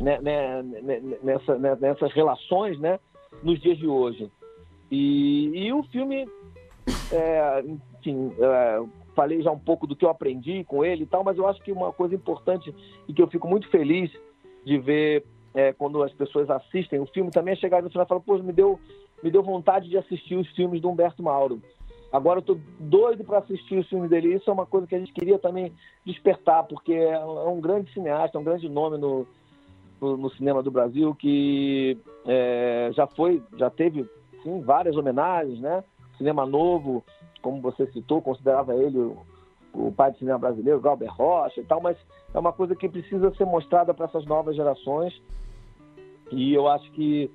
[0.00, 2.98] né, né, né nessa, né, nessas relações né,
[3.42, 4.30] nos dias de hoje.
[4.90, 6.28] E, e o filme,
[7.12, 7.64] é,
[7.98, 8.82] enfim, é,
[9.14, 11.62] falei já um pouco do que eu aprendi com ele e tal, mas eu acho
[11.62, 12.74] que uma coisa importante
[13.08, 14.10] e que eu fico muito feliz
[14.64, 15.24] de ver
[15.54, 18.36] é, quando as pessoas assistem o filme, também é chegar no final e falar, pô,
[18.38, 18.78] me deu,
[19.22, 21.62] me deu vontade de assistir os filmes do Humberto Mauro.
[22.12, 24.34] Agora eu tô doido para assistir os filmes dele.
[24.34, 25.72] Isso é uma coisa que a gente queria também
[26.06, 29.26] despertar, porque é um grande cineasta, é um grande nome no,
[30.04, 34.08] no, no cinema do Brasil, que é, já foi, já teve
[34.42, 35.82] sim, várias homenagens, né?
[36.18, 37.02] Cinema novo,
[37.42, 39.16] como você citou, considerava ele o,
[39.72, 41.96] o pai do cinema brasileiro, Galber Rocha e tal, mas
[42.32, 45.20] é uma coisa que precisa ser mostrada para essas novas gerações.
[46.30, 47.30] E eu acho que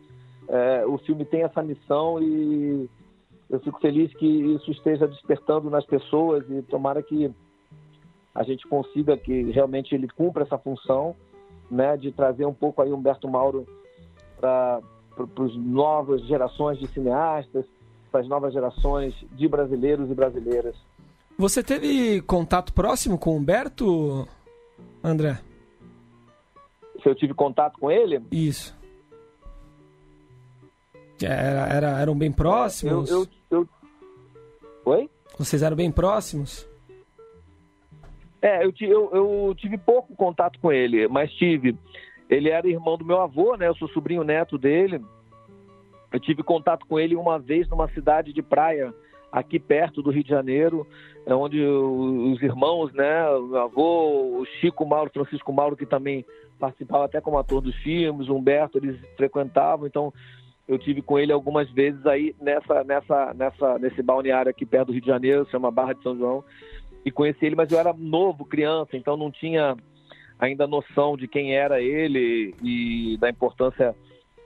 [0.47, 2.89] é, o filme tem essa missão e
[3.49, 7.31] eu fico feliz que isso esteja despertando nas pessoas e tomara que
[8.33, 11.15] a gente consiga que realmente ele cumpra essa função,
[11.69, 13.65] né, de trazer um pouco aí Humberto Mauro
[14.39, 14.79] para
[15.17, 17.65] as novas gerações de cineastas,
[18.11, 20.75] para as novas gerações de brasileiros e brasileiras.
[21.37, 24.27] Você teve contato próximo com Humberto,
[25.03, 25.39] André?
[27.01, 28.21] Se eu tive contato com ele?
[28.31, 28.77] Isso.
[31.21, 33.09] Era, era, eram bem próximos?
[33.09, 33.69] Eu, eu, eu...
[34.85, 35.09] Oi?
[35.37, 36.68] Vocês eram bem próximos?
[38.41, 41.75] É, eu, eu, eu, tive pouco contato com ele, mas tive.
[42.29, 43.67] Ele era irmão do meu avô, né?
[43.67, 45.01] Eu sou sobrinho neto dele.
[46.11, 48.93] Eu tive contato com ele uma vez numa cidade de praia,
[49.31, 50.87] aqui perto do Rio de Janeiro,
[51.25, 53.29] é onde os irmãos, né?
[53.29, 56.25] O meu avô, o Chico Mauro, Francisco Mauro, que também
[56.59, 60.13] participava até como ator dos filmes, o Humberto, eles frequentavam, então
[60.67, 64.93] eu tive com ele algumas vezes aí nessa, nessa, nessa, nesse balneário aqui perto do
[64.93, 66.43] Rio de Janeiro, chama Barra de São João,
[67.05, 69.75] e conheci ele, mas eu era novo, criança, então não tinha
[70.37, 73.95] ainda noção de quem era ele e da importância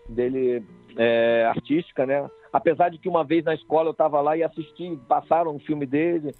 [0.10, 0.64] dele
[0.98, 2.30] é, artística, né?
[2.52, 5.86] Apesar de que uma vez na escola eu estava lá e assisti, passaram um filme
[5.86, 6.32] dele,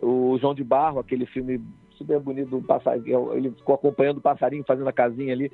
[0.00, 1.60] o João de Barro, aquele filme
[1.96, 5.52] super bonito do passarinho, ele ficou acompanhando o passarinho, fazendo a casinha ali.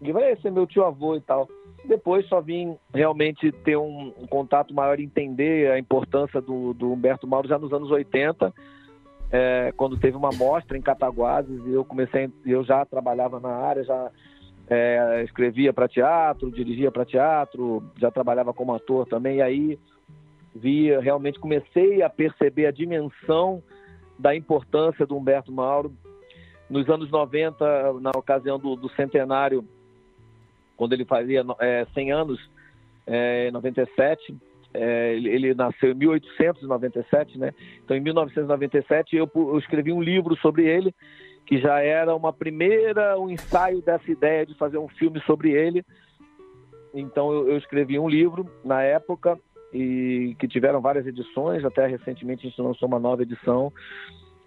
[0.00, 1.48] E vai esse é meu tio avô e tal.
[1.84, 7.26] Depois só vim realmente ter um, um contato maior, entender a importância do, do, Humberto
[7.26, 8.52] Mauro já nos anos 80,
[9.30, 13.84] é, quando teve uma mostra em Cataguases e eu comecei, eu já trabalhava na área,
[13.84, 14.10] já
[14.68, 19.78] é, escrevia para teatro, dirigia para teatro, já trabalhava como ator também, e aí
[20.54, 23.62] via, realmente comecei a perceber a dimensão
[24.18, 25.92] da importância do Humberto Mauro.
[26.70, 29.66] Nos anos 90, na ocasião do, do centenário
[30.76, 32.50] quando ele fazia é, 100 anos,
[33.06, 34.36] é, 97,
[34.74, 37.52] é, ele, nasceu em 1897, né?
[37.82, 40.94] Então, em 1997, eu, eu, escrevi um livro sobre ele,
[41.46, 45.84] que já era uma primeira, um ensaio dessa ideia de fazer um filme sobre ele.
[46.92, 49.38] Então, eu, eu escrevi um livro na época,
[49.72, 53.72] e que tiveram várias edições, até recentemente a gente lançou uma nova edição,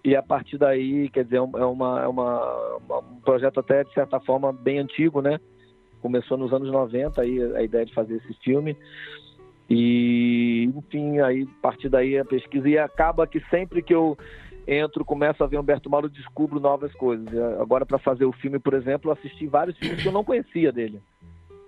[0.04, 4.20] e a partir daí, quer dizer, é, é uma, uma, um projeto até, de certa
[4.20, 5.38] forma, bem antigo, né?
[6.00, 8.76] começou nos anos 90 aí a ideia de fazer esse filme.
[9.68, 14.16] E, enfim, aí a partir daí a pesquisa e acaba que sempre que eu
[14.66, 17.26] entro, começo a ver Humberto Mauro, descubro novas coisas.
[17.60, 21.00] Agora para fazer o filme, por exemplo, assisti vários filmes que eu não conhecia dele,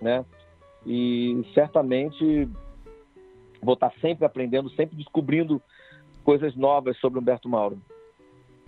[0.01, 0.25] né?
[0.85, 2.47] E certamente
[3.61, 5.61] vou estar sempre aprendendo, sempre descobrindo
[6.23, 7.79] coisas novas sobre Humberto Mauro.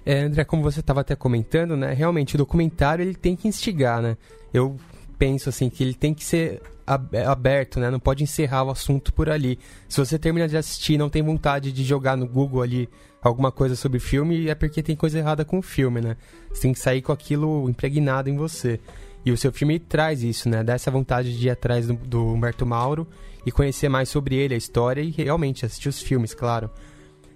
[0.05, 1.93] É, André, como você estava até comentando, né?
[1.93, 4.17] Realmente o documentário ele tem que instigar, né?
[4.53, 4.77] Eu
[5.17, 7.89] penso assim que ele tem que ser aberto, né?
[7.89, 9.57] Não pode encerrar o assunto por ali.
[9.87, 12.89] Se você termina de assistir e não tem vontade de jogar no Google ali
[13.21, 16.17] alguma coisa sobre filme, é porque tem coisa errada com o filme, né?
[16.51, 18.79] Você tem que sair com aquilo impregnado em você.
[19.25, 20.63] E o seu filme traz isso, né?
[20.63, 23.07] Dá essa vontade de ir atrás do, do Humberto Mauro
[23.45, 26.69] e conhecer mais sobre ele, a história e realmente assistir os filmes, claro.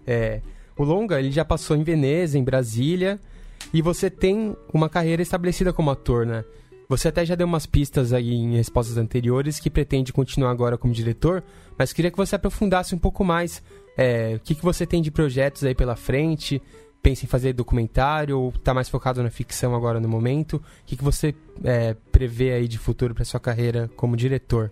[0.05, 0.41] É,
[0.77, 3.19] o Longa, ele já passou em Veneza, em Brasília,
[3.73, 6.43] e você tem uma carreira estabelecida como ator, né?
[6.89, 10.93] Você até já deu umas pistas aí em respostas anteriores que pretende continuar agora como
[10.93, 11.43] diretor,
[11.77, 13.61] mas queria que você aprofundasse um pouco mais
[13.97, 16.61] é, o que, que você tem de projetos aí pela frente,
[17.03, 20.57] pensa em fazer documentário ou está mais focado na ficção agora no momento?
[20.57, 24.71] O que, que você é, prevê aí de futuro para sua carreira como diretor?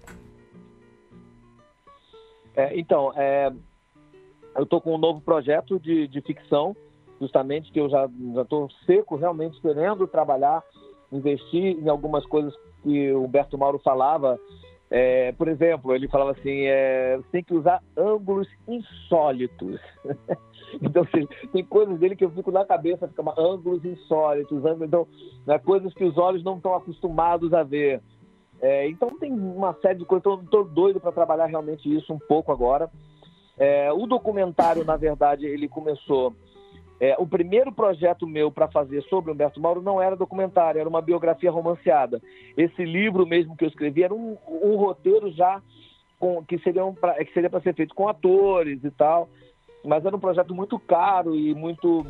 [2.56, 3.52] É, então, é,
[4.56, 6.74] eu estou com um novo projeto de, de ficção,
[7.20, 8.08] justamente que eu já
[8.42, 10.64] estou seco, realmente querendo trabalhar
[11.12, 12.54] investir em algumas coisas
[12.84, 14.40] que o Humberto Mauro falava.
[14.90, 19.80] É, por exemplo, ele falava assim: é, você tem que usar ângulos insólitos.
[20.82, 25.08] então, assim, tem coisas dele que eu fico na cabeça, fica ângulos insólitos, ângulos, então,
[25.46, 28.02] né, coisas que os olhos não estão acostumados a ver.
[28.62, 30.44] É, então, tem uma série de coisas.
[30.44, 32.90] Estou doido para trabalhar realmente isso um pouco agora.
[33.58, 36.34] É, o documentário, na verdade, ele começou
[37.00, 41.02] é, o primeiro projeto meu para fazer sobre Humberto Mauro não era documentário, era uma
[41.02, 42.22] biografia romanceada.
[42.56, 45.62] Esse livro mesmo que eu escrevi era um, um roteiro já
[46.18, 46.82] com, que, seria
[47.34, 49.28] seria para ser feito com atores e tal,
[49.84, 52.06] mas era um projeto muito caro e muito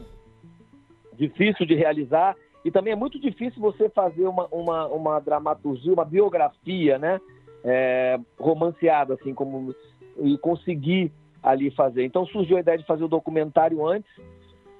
[1.14, 2.36] difícil de realizar.
[2.64, 7.20] E também é muito difícil você fazer uma, uma, uma dramaturgia, uma biografia, né?
[7.64, 9.74] É, romanceada, assim, como
[10.20, 11.12] e conseguir
[11.42, 12.06] ali fazer.
[12.06, 14.10] Então surgiu a ideia de fazer o documentário antes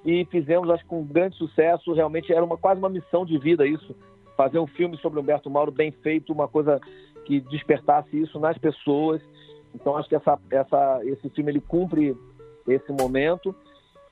[0.06, 1.92] e fizemos, acho que com grande sucesso.
[1.92, 3.94] Realmente era uma, quase uma missão de vida isso,
[4.36, 6.80] fazer um filme sobre Humberto Mauro bem feito, uma coisa
[7.24, 9.20] que despertasse isso nas pessoas.
[9.74, 12.16] Então acho que essa, essa, esse filme ele cumpre
[12.68, 13.52] esse momento.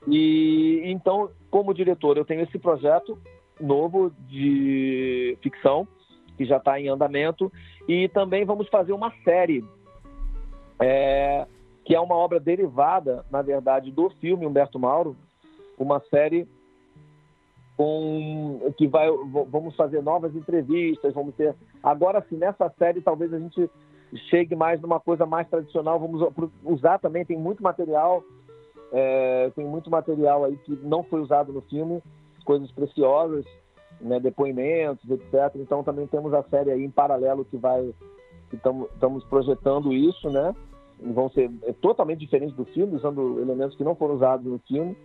[0.05, 3.17] E então, como diretor, eu tenho esse projeto
[3.59, 5.87] novo de ficção
[6.37, 7.49] que já está em andamento
[7.87, 9.63] e também vamos fazer uma série
[10.81, 11.47] é,
[11.85, 15.15] que é uma obra derivada, na verdade, do filme Humberto Mauro,
[15.77, 16.47] uma série
[17.77, 19.09] com que vai
[19.51, 21.53] vamos fazer novas entrevistas, vamos ter
[21.83, 23.69] agora sim nessa série talvez a gente
[24.29, 26.21] chegue mais numa coisa mais tradicional, vamos
[26.63, 28.23] usar também tem muito material
[28.91, 32.01] é, tem muito material aí que não foi usado no filme,
[32.45, 33.45] coisas preciosas,
[33.99, 35.55] né, depoimentos, etc.
[35.55, 37.93] Então também temos a série aí em paralelo que vai
[38.53, 40.55] estamos projetando isso, né?
[41.01, 44.95] Vão ser é, totalmente diferentes do filme, usando elementos que não foram usados no filme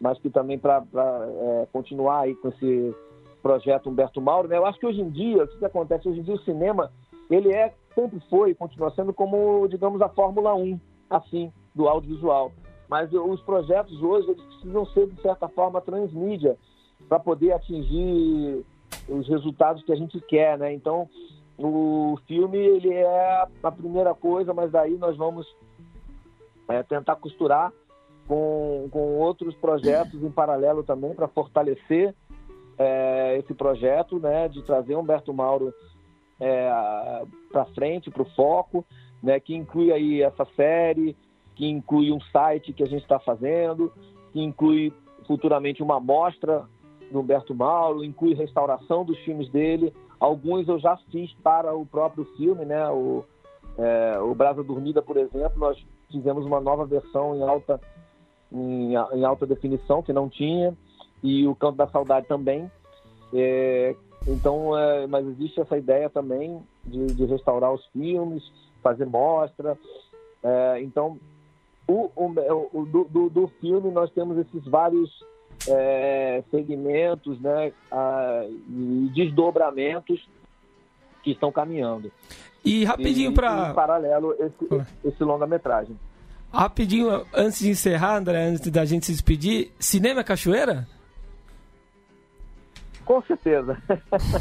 [0.00, 2.94] mas que também para é, continuar aí com esse
[3.42, 4.56] projeto Humberto Mauro, né?
[4.56, 6.08] Eu acho que hoje em dia, o que, acontece?
[6.08, 6.92] Hoje em dia o cinema,
[7.30, 10.78] ele é, sempre foi, continua sendo como, digamos, a Fórmula 1,
[11.10, 12.52] assim, do audiovisual.
[12.88, 16.56] Mas os projetos hoje, eles precisam ser, de certa forma, transmídia,
[17.08, 18.64] para poder atingir
[19.08, 20.72] os resultados que a gente quer, né?
[20.72, 21.08] Então,
[21.58, 25.46] o filme, ele é a primeira coisa, mas daí nós vamos
[26.68, 27.72] é, tentar costurar
[28.28, 32.14] com, com outros projetos em paralelo também para fortalecer
[32.78, 35.72] é, esse projeto, né, de trazer Humberto Mauro
[36.38, 36.70] é,
[37.50, 38.84] para frente, para o foco,
[39.22, 41.16] né, que inclui aí essa série,
[41.56, 43.92] que inclui um site que a gente está fazendo,
[44.32, 44.92] que inclui
[45.26, 46.64] futuramente uma mostra
[47.10, 49.92] do Humberto Mauro, inclui restauração dos filmes dele.
[50.20, 52.88] Alguns eu já fiz para o próprio filme, né?
[52.90, 53.24] O,
[53.78, 57.80] é, o Brasa Dormida, por exemplo, nós fizemos uma nova versão em alta
[58.52, 60.76] em, em alta definição, que não tinha,
[61.22, 62.70] e o Canto da Saudade também.
[63.32, 63.94] É,
[64.26, 68.42] então, é, mas existe essa ideia também de, de restaurar os filmes,
[68.82, 69.76] fazer mostra.
[70.42, 71.18] É, então,
[71.86, 75.24] o, o, o do, do, filme nós temos esses vários
[75.66, 80.28] é, segmentos né, a, e desdobramentos
[81.22, 82.12] que estão caminhando.
[82.64, 83.70] E rapidinho para.
[83.70, 85.96] Em paralelo, esse, esse longa-metragem.
[86.52, 90.86] Rapidinho, antes de encerrar, André, antes da gente se despedir, cinema é cachoeira?
[93.04, 93.76] Com certeza.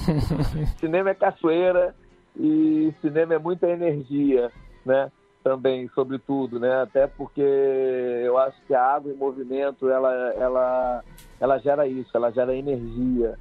[0.80, 1.94] cinema é cachoeira
[2.40, 4.52] e cinema é muita energia,
[4.86, 5.12] né?
[5.44, 6.82] Também, sobretudo, né?
[6.82, 11.04] Até porque eu acho que a água em movimento, ela, ela,
[11.40, 13.38] ela gera isso, ela gera energia.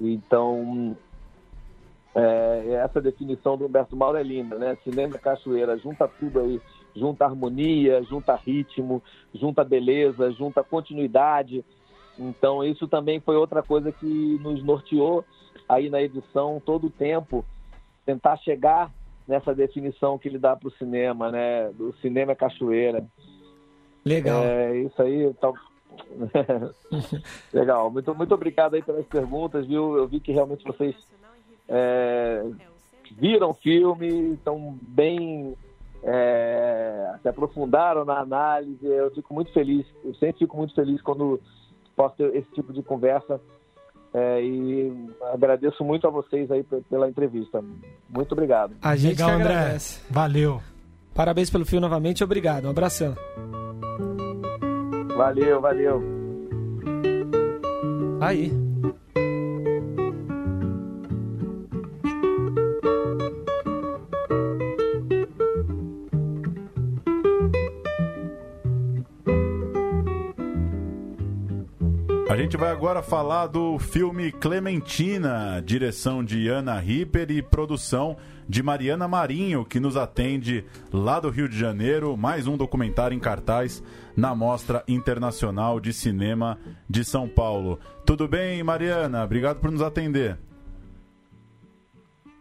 [0.00, 0.96] Então,
[2.14, 4.76] é, essa definição do Humberto Mauro é linda, né?
[4.82, 6.60] Cinema é cachoeira, junta tudo aí
[6.94, 9.02] junta harmonia, junta ritmo,
[9.34, 11.64] junta beleza, junta continuidade.
[12.18, 15.24] Então isso também foi outra coisa que nos norteou
[15.68, 17.44] aí na edição todo o tempo,
[18.04, 18.92] tentar chegar
[19.26, 21.70] nessa definição que ele dá para o cinema, né?
[21.70, 23.04] Do cinema é cachoeira.
[24.04, 24.42] Legal.
[24.42, 25.54] É, isso aí, então...
[27.52, 27.90] Legal.
[27.90, 29.96] Muito, muito obrigado aí pelas perguntas, viu?
[29.96, 30.96] Eu vi que realmente vocês
[31.68, 32.44] é,
[33.12, 35.56] viram o filme, estão bem
[36.02, 38.84] é, se aprofundaram na análise.
[38.84, 41.40] Eu fico muito feliz, eu sempre fico muito feliz quando
[41.96, 43.40] posso ter esse tipo de conversa.
[44.12, 47.62] É, e agradeço muito a vocês aí pela entrevista.
[48.08, 48.74] Muito obrigado.
[48.82, 49.76] A gente Legal, André.
[50.10, 50.60] Valeu.
[51.14, 52.24] Parabéns pelo fio novamente.
[52.24, 52.66] Obrigado.
[52.66, 53.14] Um abração.
[55.16, 56.02] Valeu, valeu.
[58.20, 58.69] Aí.
[72.42, 78.16] Gente vai agora falar do filme Clementina, direção de Ana Ripper e produção
[78.48, 82.16] de Mariana Marinho, que nos atende lá do Rio de Janeiro.
[82.16, 83.84] Mais um documentário em cartaz
[84.16, 87.78] na Mostra Internacional de Cinema de São Paulo.
[88.06, 89.22] Tudo bem, Mariana?
[89.22, 90.38] Obrigado por nos atender.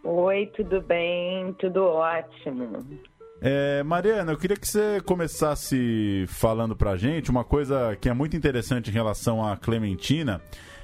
[0.05, 1.51] Oi, tudo bem?
[1.59, 2.85] Tudo ótimo.
[3.41, 8.35] É, Mariana, eu queria que você começasse falando pra gente uma coisa que é muito
[8.35, 10.41] interessante em relação à Clementina.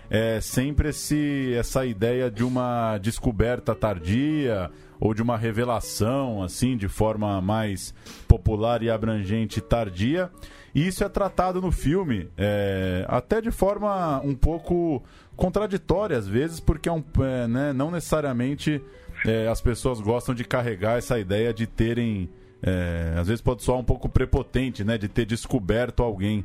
[0.09, 6.87] É sempre esse, essa ideia de uma descoberta tardia ou de uma revelação, assim, de
[6.87, 7.93] forma mais
[8.27, 10.29] popular e abrangente tardia.
[10.73, 15.03] E isso é tratado no filme, é, até de forma um pouco
[15.35, 18.81] contraditória às vezes, porque é um, é, né, não necessariamente
[19.25, 22.29] é, as pessoas gostam de carregar essa ideia de terem
[22.65, 26.43] é, às vezes pode soar um pouco prepotente, né, de ter descoberto alguém.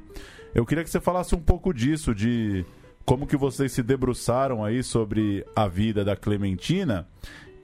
[0.55, 2.65] Eu queria que você falasse um pouco disso, de
[3.07, 7.09] como que vocês se debruçaram aí sobre a vida da Clementina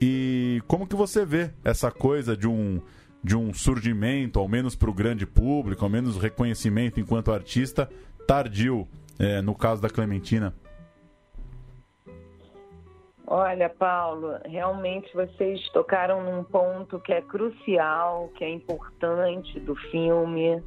[0.01, 2.81] e como que você vê essa coisa de um
[3.23, 7.89] de um surgimento, ao menos para o grande público, ao menos reconhecimento enquanto artista
[8.25, 8.87] tardio,
[9.19, 10.53] é, no caso da Clementina?
[13.29, 20.63] Olha, Paulo, realmente vocês tocaram num ponto que é crucial, que é importante do filme.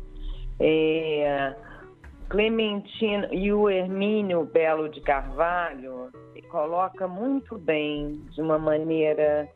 [0.60, 1.56] É,
[2.28, 6.10] Clementino e o Hermínio Belo de Carvalho
[6.50, 9.48] coloca muito bem, de uma maneira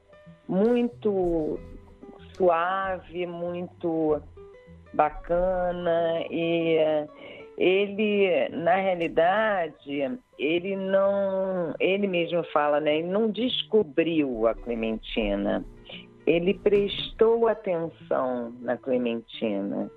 [0.48, 1.59] muito
[2.36, 4.20] suave, muito
[4.92, 6.78] bacana e
[7.57, 15.64] ele na realidade ele não ele mesmo fala né ele não descobriu a Clementina
[16.26, 19.90] ele prestou atenção na Clementina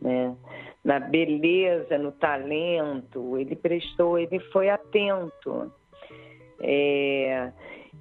[0.00, 0.36] né
[0.84, 5.72] na beleza no talento ele prestou ele foi atento
[6.60, 7.52] é,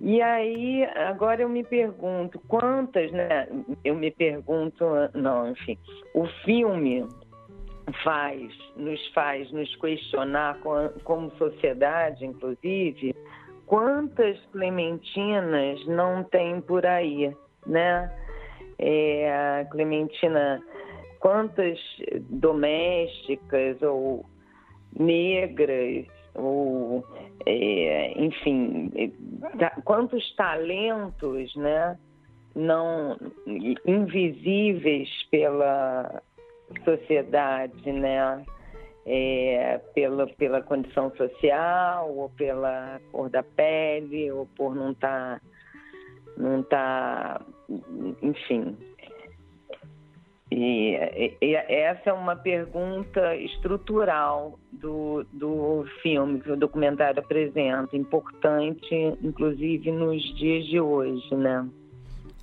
[0.02, 3.48] e aí, agora eu me pergunto, quantas, né?
[3.84, 5.78] Eu me pergunto, não, enfim,
[6.14, 7.08] o filme
[8.04, 10.60] faz, nos faz nos questionar
[11.04, 13.16] como sociedade, inclusive,
[13.66, 18.12] quantas clementinas não tem por aí, né?
[18.78, 20.62] É, Clementina,
[21.20, 21.80] quantas
[22.30, 24.26] domésticas ou
[24.98, 27.06] negras ou
[27.46, 28.92] é, enfim,
[29.86, 31.98] quantos talentos, né,
[32.54, 33.18] não
[33.86, 36.22] invisíveis pela
[36.84, 38.44] sociedade, né,
[39.06, 45.42] é, pela, pela condição social, ou pela cor da pele, ou por não estar, tá,
[46.38, 47.42] não tá,
[48.22, 48.76] enfim,
[50.52, 58.96] e, e, essa é uma pergunta estrutural do, do filme que o documentário apresenta, importante,
[59.24, 61.68] inclusive nos dias de hoje, né?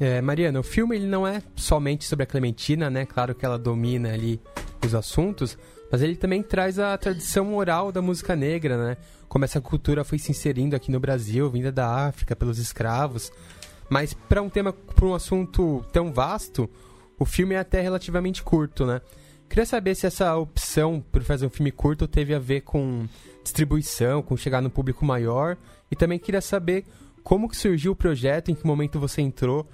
[0.04, 3.06] É, Mariana, o filme ele não é somente sobre a Clementina, né?
[3.06, 4.40] Claro que ela domina ali
[4.84, 5.56] os assuntos,
[5.92, 8.96] mas ele também traz a tradição oral da música negra, né?
[9.28, 13.30] Como essa cultura foi se inserindo aqui no Brasil, vinda da África pelos escravos.
[13.88, 16.68] Mas para um tema, para um assunto tão vasto,
[17.16, 19.00] o filme é até relativamente curto, né?
[19.48, 23.06] Queria saber se essa opção por fazer um filme curto teve a ver com
[23.44, 25.56] distribuição, com chegar no público maior.
[25.88, 26.86] E também queria saber
[27.22, 29.64] como que surgiu o projeto, em que momento você entrou,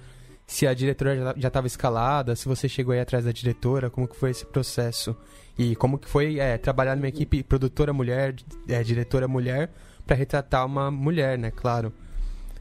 [0.49, 4.15] se a diretora já estava escalada, se você chegou aí atrás da diretora, como que
[4.15, 5.15] foi esse processo.
[5.55, 8.33] E como que foi é, trabalhar numa equipe produtora mulher,
[8.67, 9.69] é, diretora mulher,
[10.07, 11.51] para retratar uma mulher, né?
[11.51, 11.93] Claro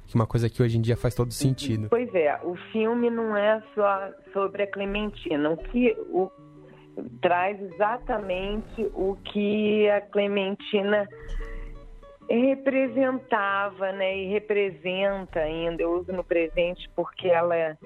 [0.07, 1.89] que uma coisa que hoje em dia faz todo sentido.
[1.89, 6.31] Pois é, o filme não é só sobre a Clementina, o que o,
[7.23, 11.09] traz exatamente o que a Clementina
[12.35, 15.83] representava, né, e representa ainda.
[15.83, 17.77] Eu uso no presente porque ela é,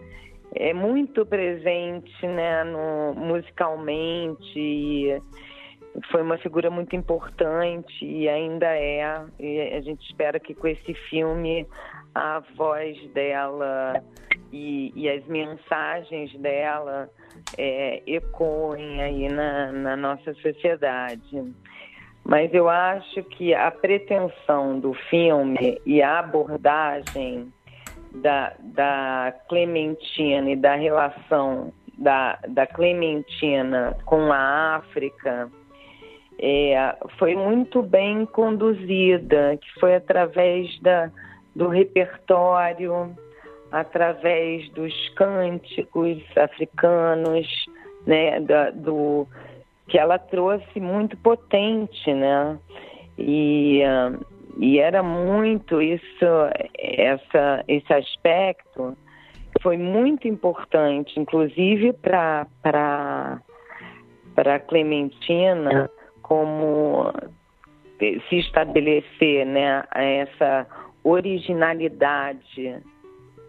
[0.55, 4.59] é muito presente, né, no, musicalmente.
[4.59, 5.21] E,
[6.11, 9.25] foi uma figura muito importante e ainda é.
[9.39, 11.67] E a gente espera que com esse filme
[12.15, 14.03] a voz dela
[14.53, 17.09] e, e as mensagens dela
[17.57, 21.55] é, ecoem aí na, na nossa sociedade.
[22.25, 27.53] Mas eu acho que a pretensão do filme e a abordagem
[28.15, 35.51] da, da Clementina e da relação da, da Clementina com a África
[36.39, 41.11] é, foi muito bem conduzida, que foi através da,
[41.55, 43.15] do repertório,
[43.71, 47.47] através dos cânticos africanos,
[48.07, 49.27] né, da, do
[49.89, 52.59] que ela trouxe muito potente, né?
[53.19, 53.83] E,
[54.59, 56.27] e era muito isso,
[56.79, 58.97] essa, esse aspecto
[59.61, 62.47] foi muito importante, inclusive para
[64.35, 65.91] para Clementina
[66.23, 67.13] como
[67.99, 69.85] se estabelecer, né?
[69.95, 70.67] Essa
[71.05, 72.83] originalidade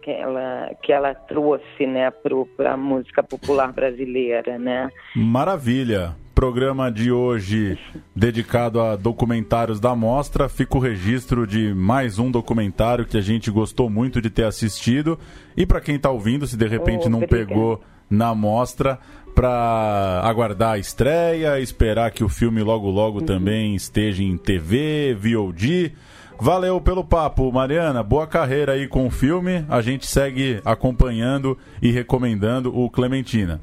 [0.02, 4.58] que ela, que ela trouxe né, para a música popular brasileira.
[4.58, 4.90] Né?
[5.16, 6.14] Maravilha!
[6.44, 7.78] Programa de hoje
[8.14, 10.46] dedicado a documentários da mostra.
[10.46, 15.18] Fica o registro de mais um documentário que a gente gostou muito de ter assistido.
[15.56, 17.80] E para quem está ouvindo, se de repente oh, não pegou
[18.10, 18.98] na mostra,
[19.34, 23.24] para aguardar a estreia, esperar que o filme logo logo uhum.
[23.24, 25.94] também esteja em TV, VOD
[26.38, 28.02] Valeu pelo papo, Mariana.
[28.02, 29.64] Boa carreira aí com o filme.
[29.66, 33.62] A gente segue acompanhando e recomendando o Clementina.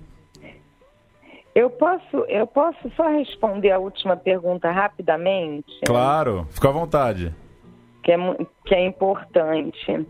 [1.54, 5.72] Eu posso, eu posso só responder a última pergunta rapidamente?
[5.86, 7.36] Claro, fica à vontade.
[8.04, 8.18] Que é,
[8.66, 10.08] que é importante.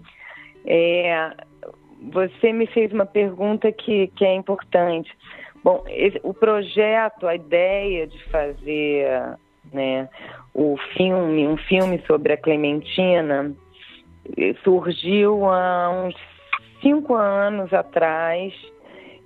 [0.65, 1.31] É,
[2.13, 5.11] você me fez uma pergunta que, que é importante.
[5.63, 9.37] Bom, esse, o projeto, a ideia de fazer
[9.71, 10.09] né,
[10.53, 13.53] o filme, um filme sobre a Clementina,
[14.37, 16.15] eh, surgiu há uns
[16.81, 18.53] cinco anos atrás.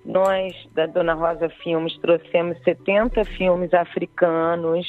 [0.05, 4.85] Nós, da Dona Rosa Filmes, trouxemos 70 filmes africanos,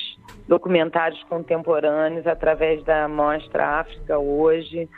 [0.46, 4.88] documentários contemporâneos, através da Mostra África Hoje.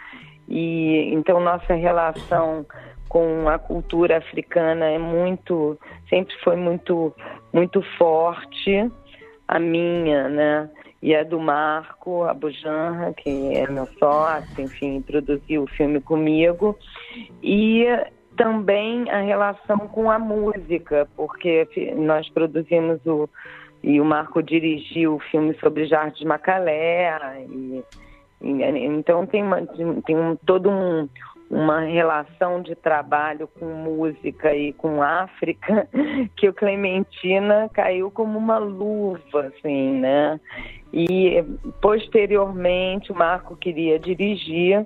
[0.48, 2.66] E então nossa relação
[3.08, 5.78] com a cultura africana é muito,
[6.10, 7.14] sempre foi muito,
[7.52, 8.90] muito forte.
[9.46, 10.70] A minha, né?
[11.00, 16.76] E a do Marco Abujanra, que é meu sócio, enfim, produziu o filme comigo.
[17.40, 17.86] E
[18.38, 23.28] também a relação com a música, porque nós produzimos o
[23.82, 27.16] e o Marco dirigiu o filme sobre Jardim Macalé
[27.48, 27.84] e,
[28.40, 29.64] e, então tem, uma,
[30.04, 31.08] tem um, todo um,
[31.48, 35.88] uma relação de trabalho com música e com África
[36.36, 40.40] que o Clementina caiu como uma luva, assim, né?
[40.92, 41.44] E
[41.80, 44.84] posteriormente o Marco queria dirigir,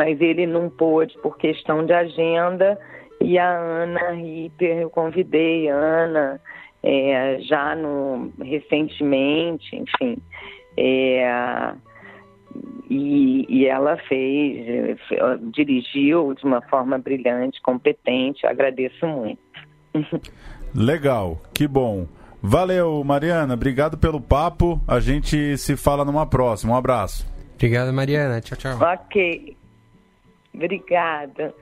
[0.00, 2.78] mas ele não pôde por questão de agenda
[3.20, 6.40] e a Ana Ripper, eu convidei a Ana
[6.82, 10.16] é, já no, recentemente, enfim.
[10.74, 11.74] É,
[12.88, 14.98] e, e ela fez,
[15.52, 19.38] dirigiu de uma forma brilhante, competente, agradeço muito.
[20.74, 22.06] Legal, que bom.
[22.40, 24.80] Valeu, Mariana, obrigado pelo papo.
[24.88, 26.72] A gente se fala numa próxima.
[26.72, 27.30] Um abraço.
[27.54, 28.40] Obrigado, Mariana.
[28.40, 28.78] Tchau, tchau.
[28.80, 29.59] Ok.
[30.54, 31.54] Obrigada.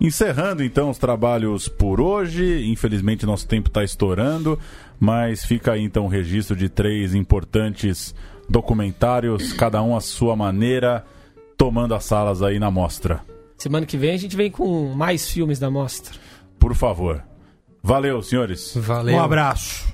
[0.00, 4.58] Encerrando então os trabalhos por hoje, infelizmente nosso tempo está estourando,
[4.98, 8.14] mas fica aí então o registro de três importantes
[8.48, 11.04] documentários, cada um à sua maneira,
[11.56, 13.20] tomando as salas aí na mostra.
[13.56, 16.18] Semana que vem a gente vem com mais filmes da mostra.
[16.58, 17.22] Por favor.
[17.80, 18.74] Valeu, senhores.
[18.76, 19.14] Valeu.
[19.14, 19.92] Um abraço.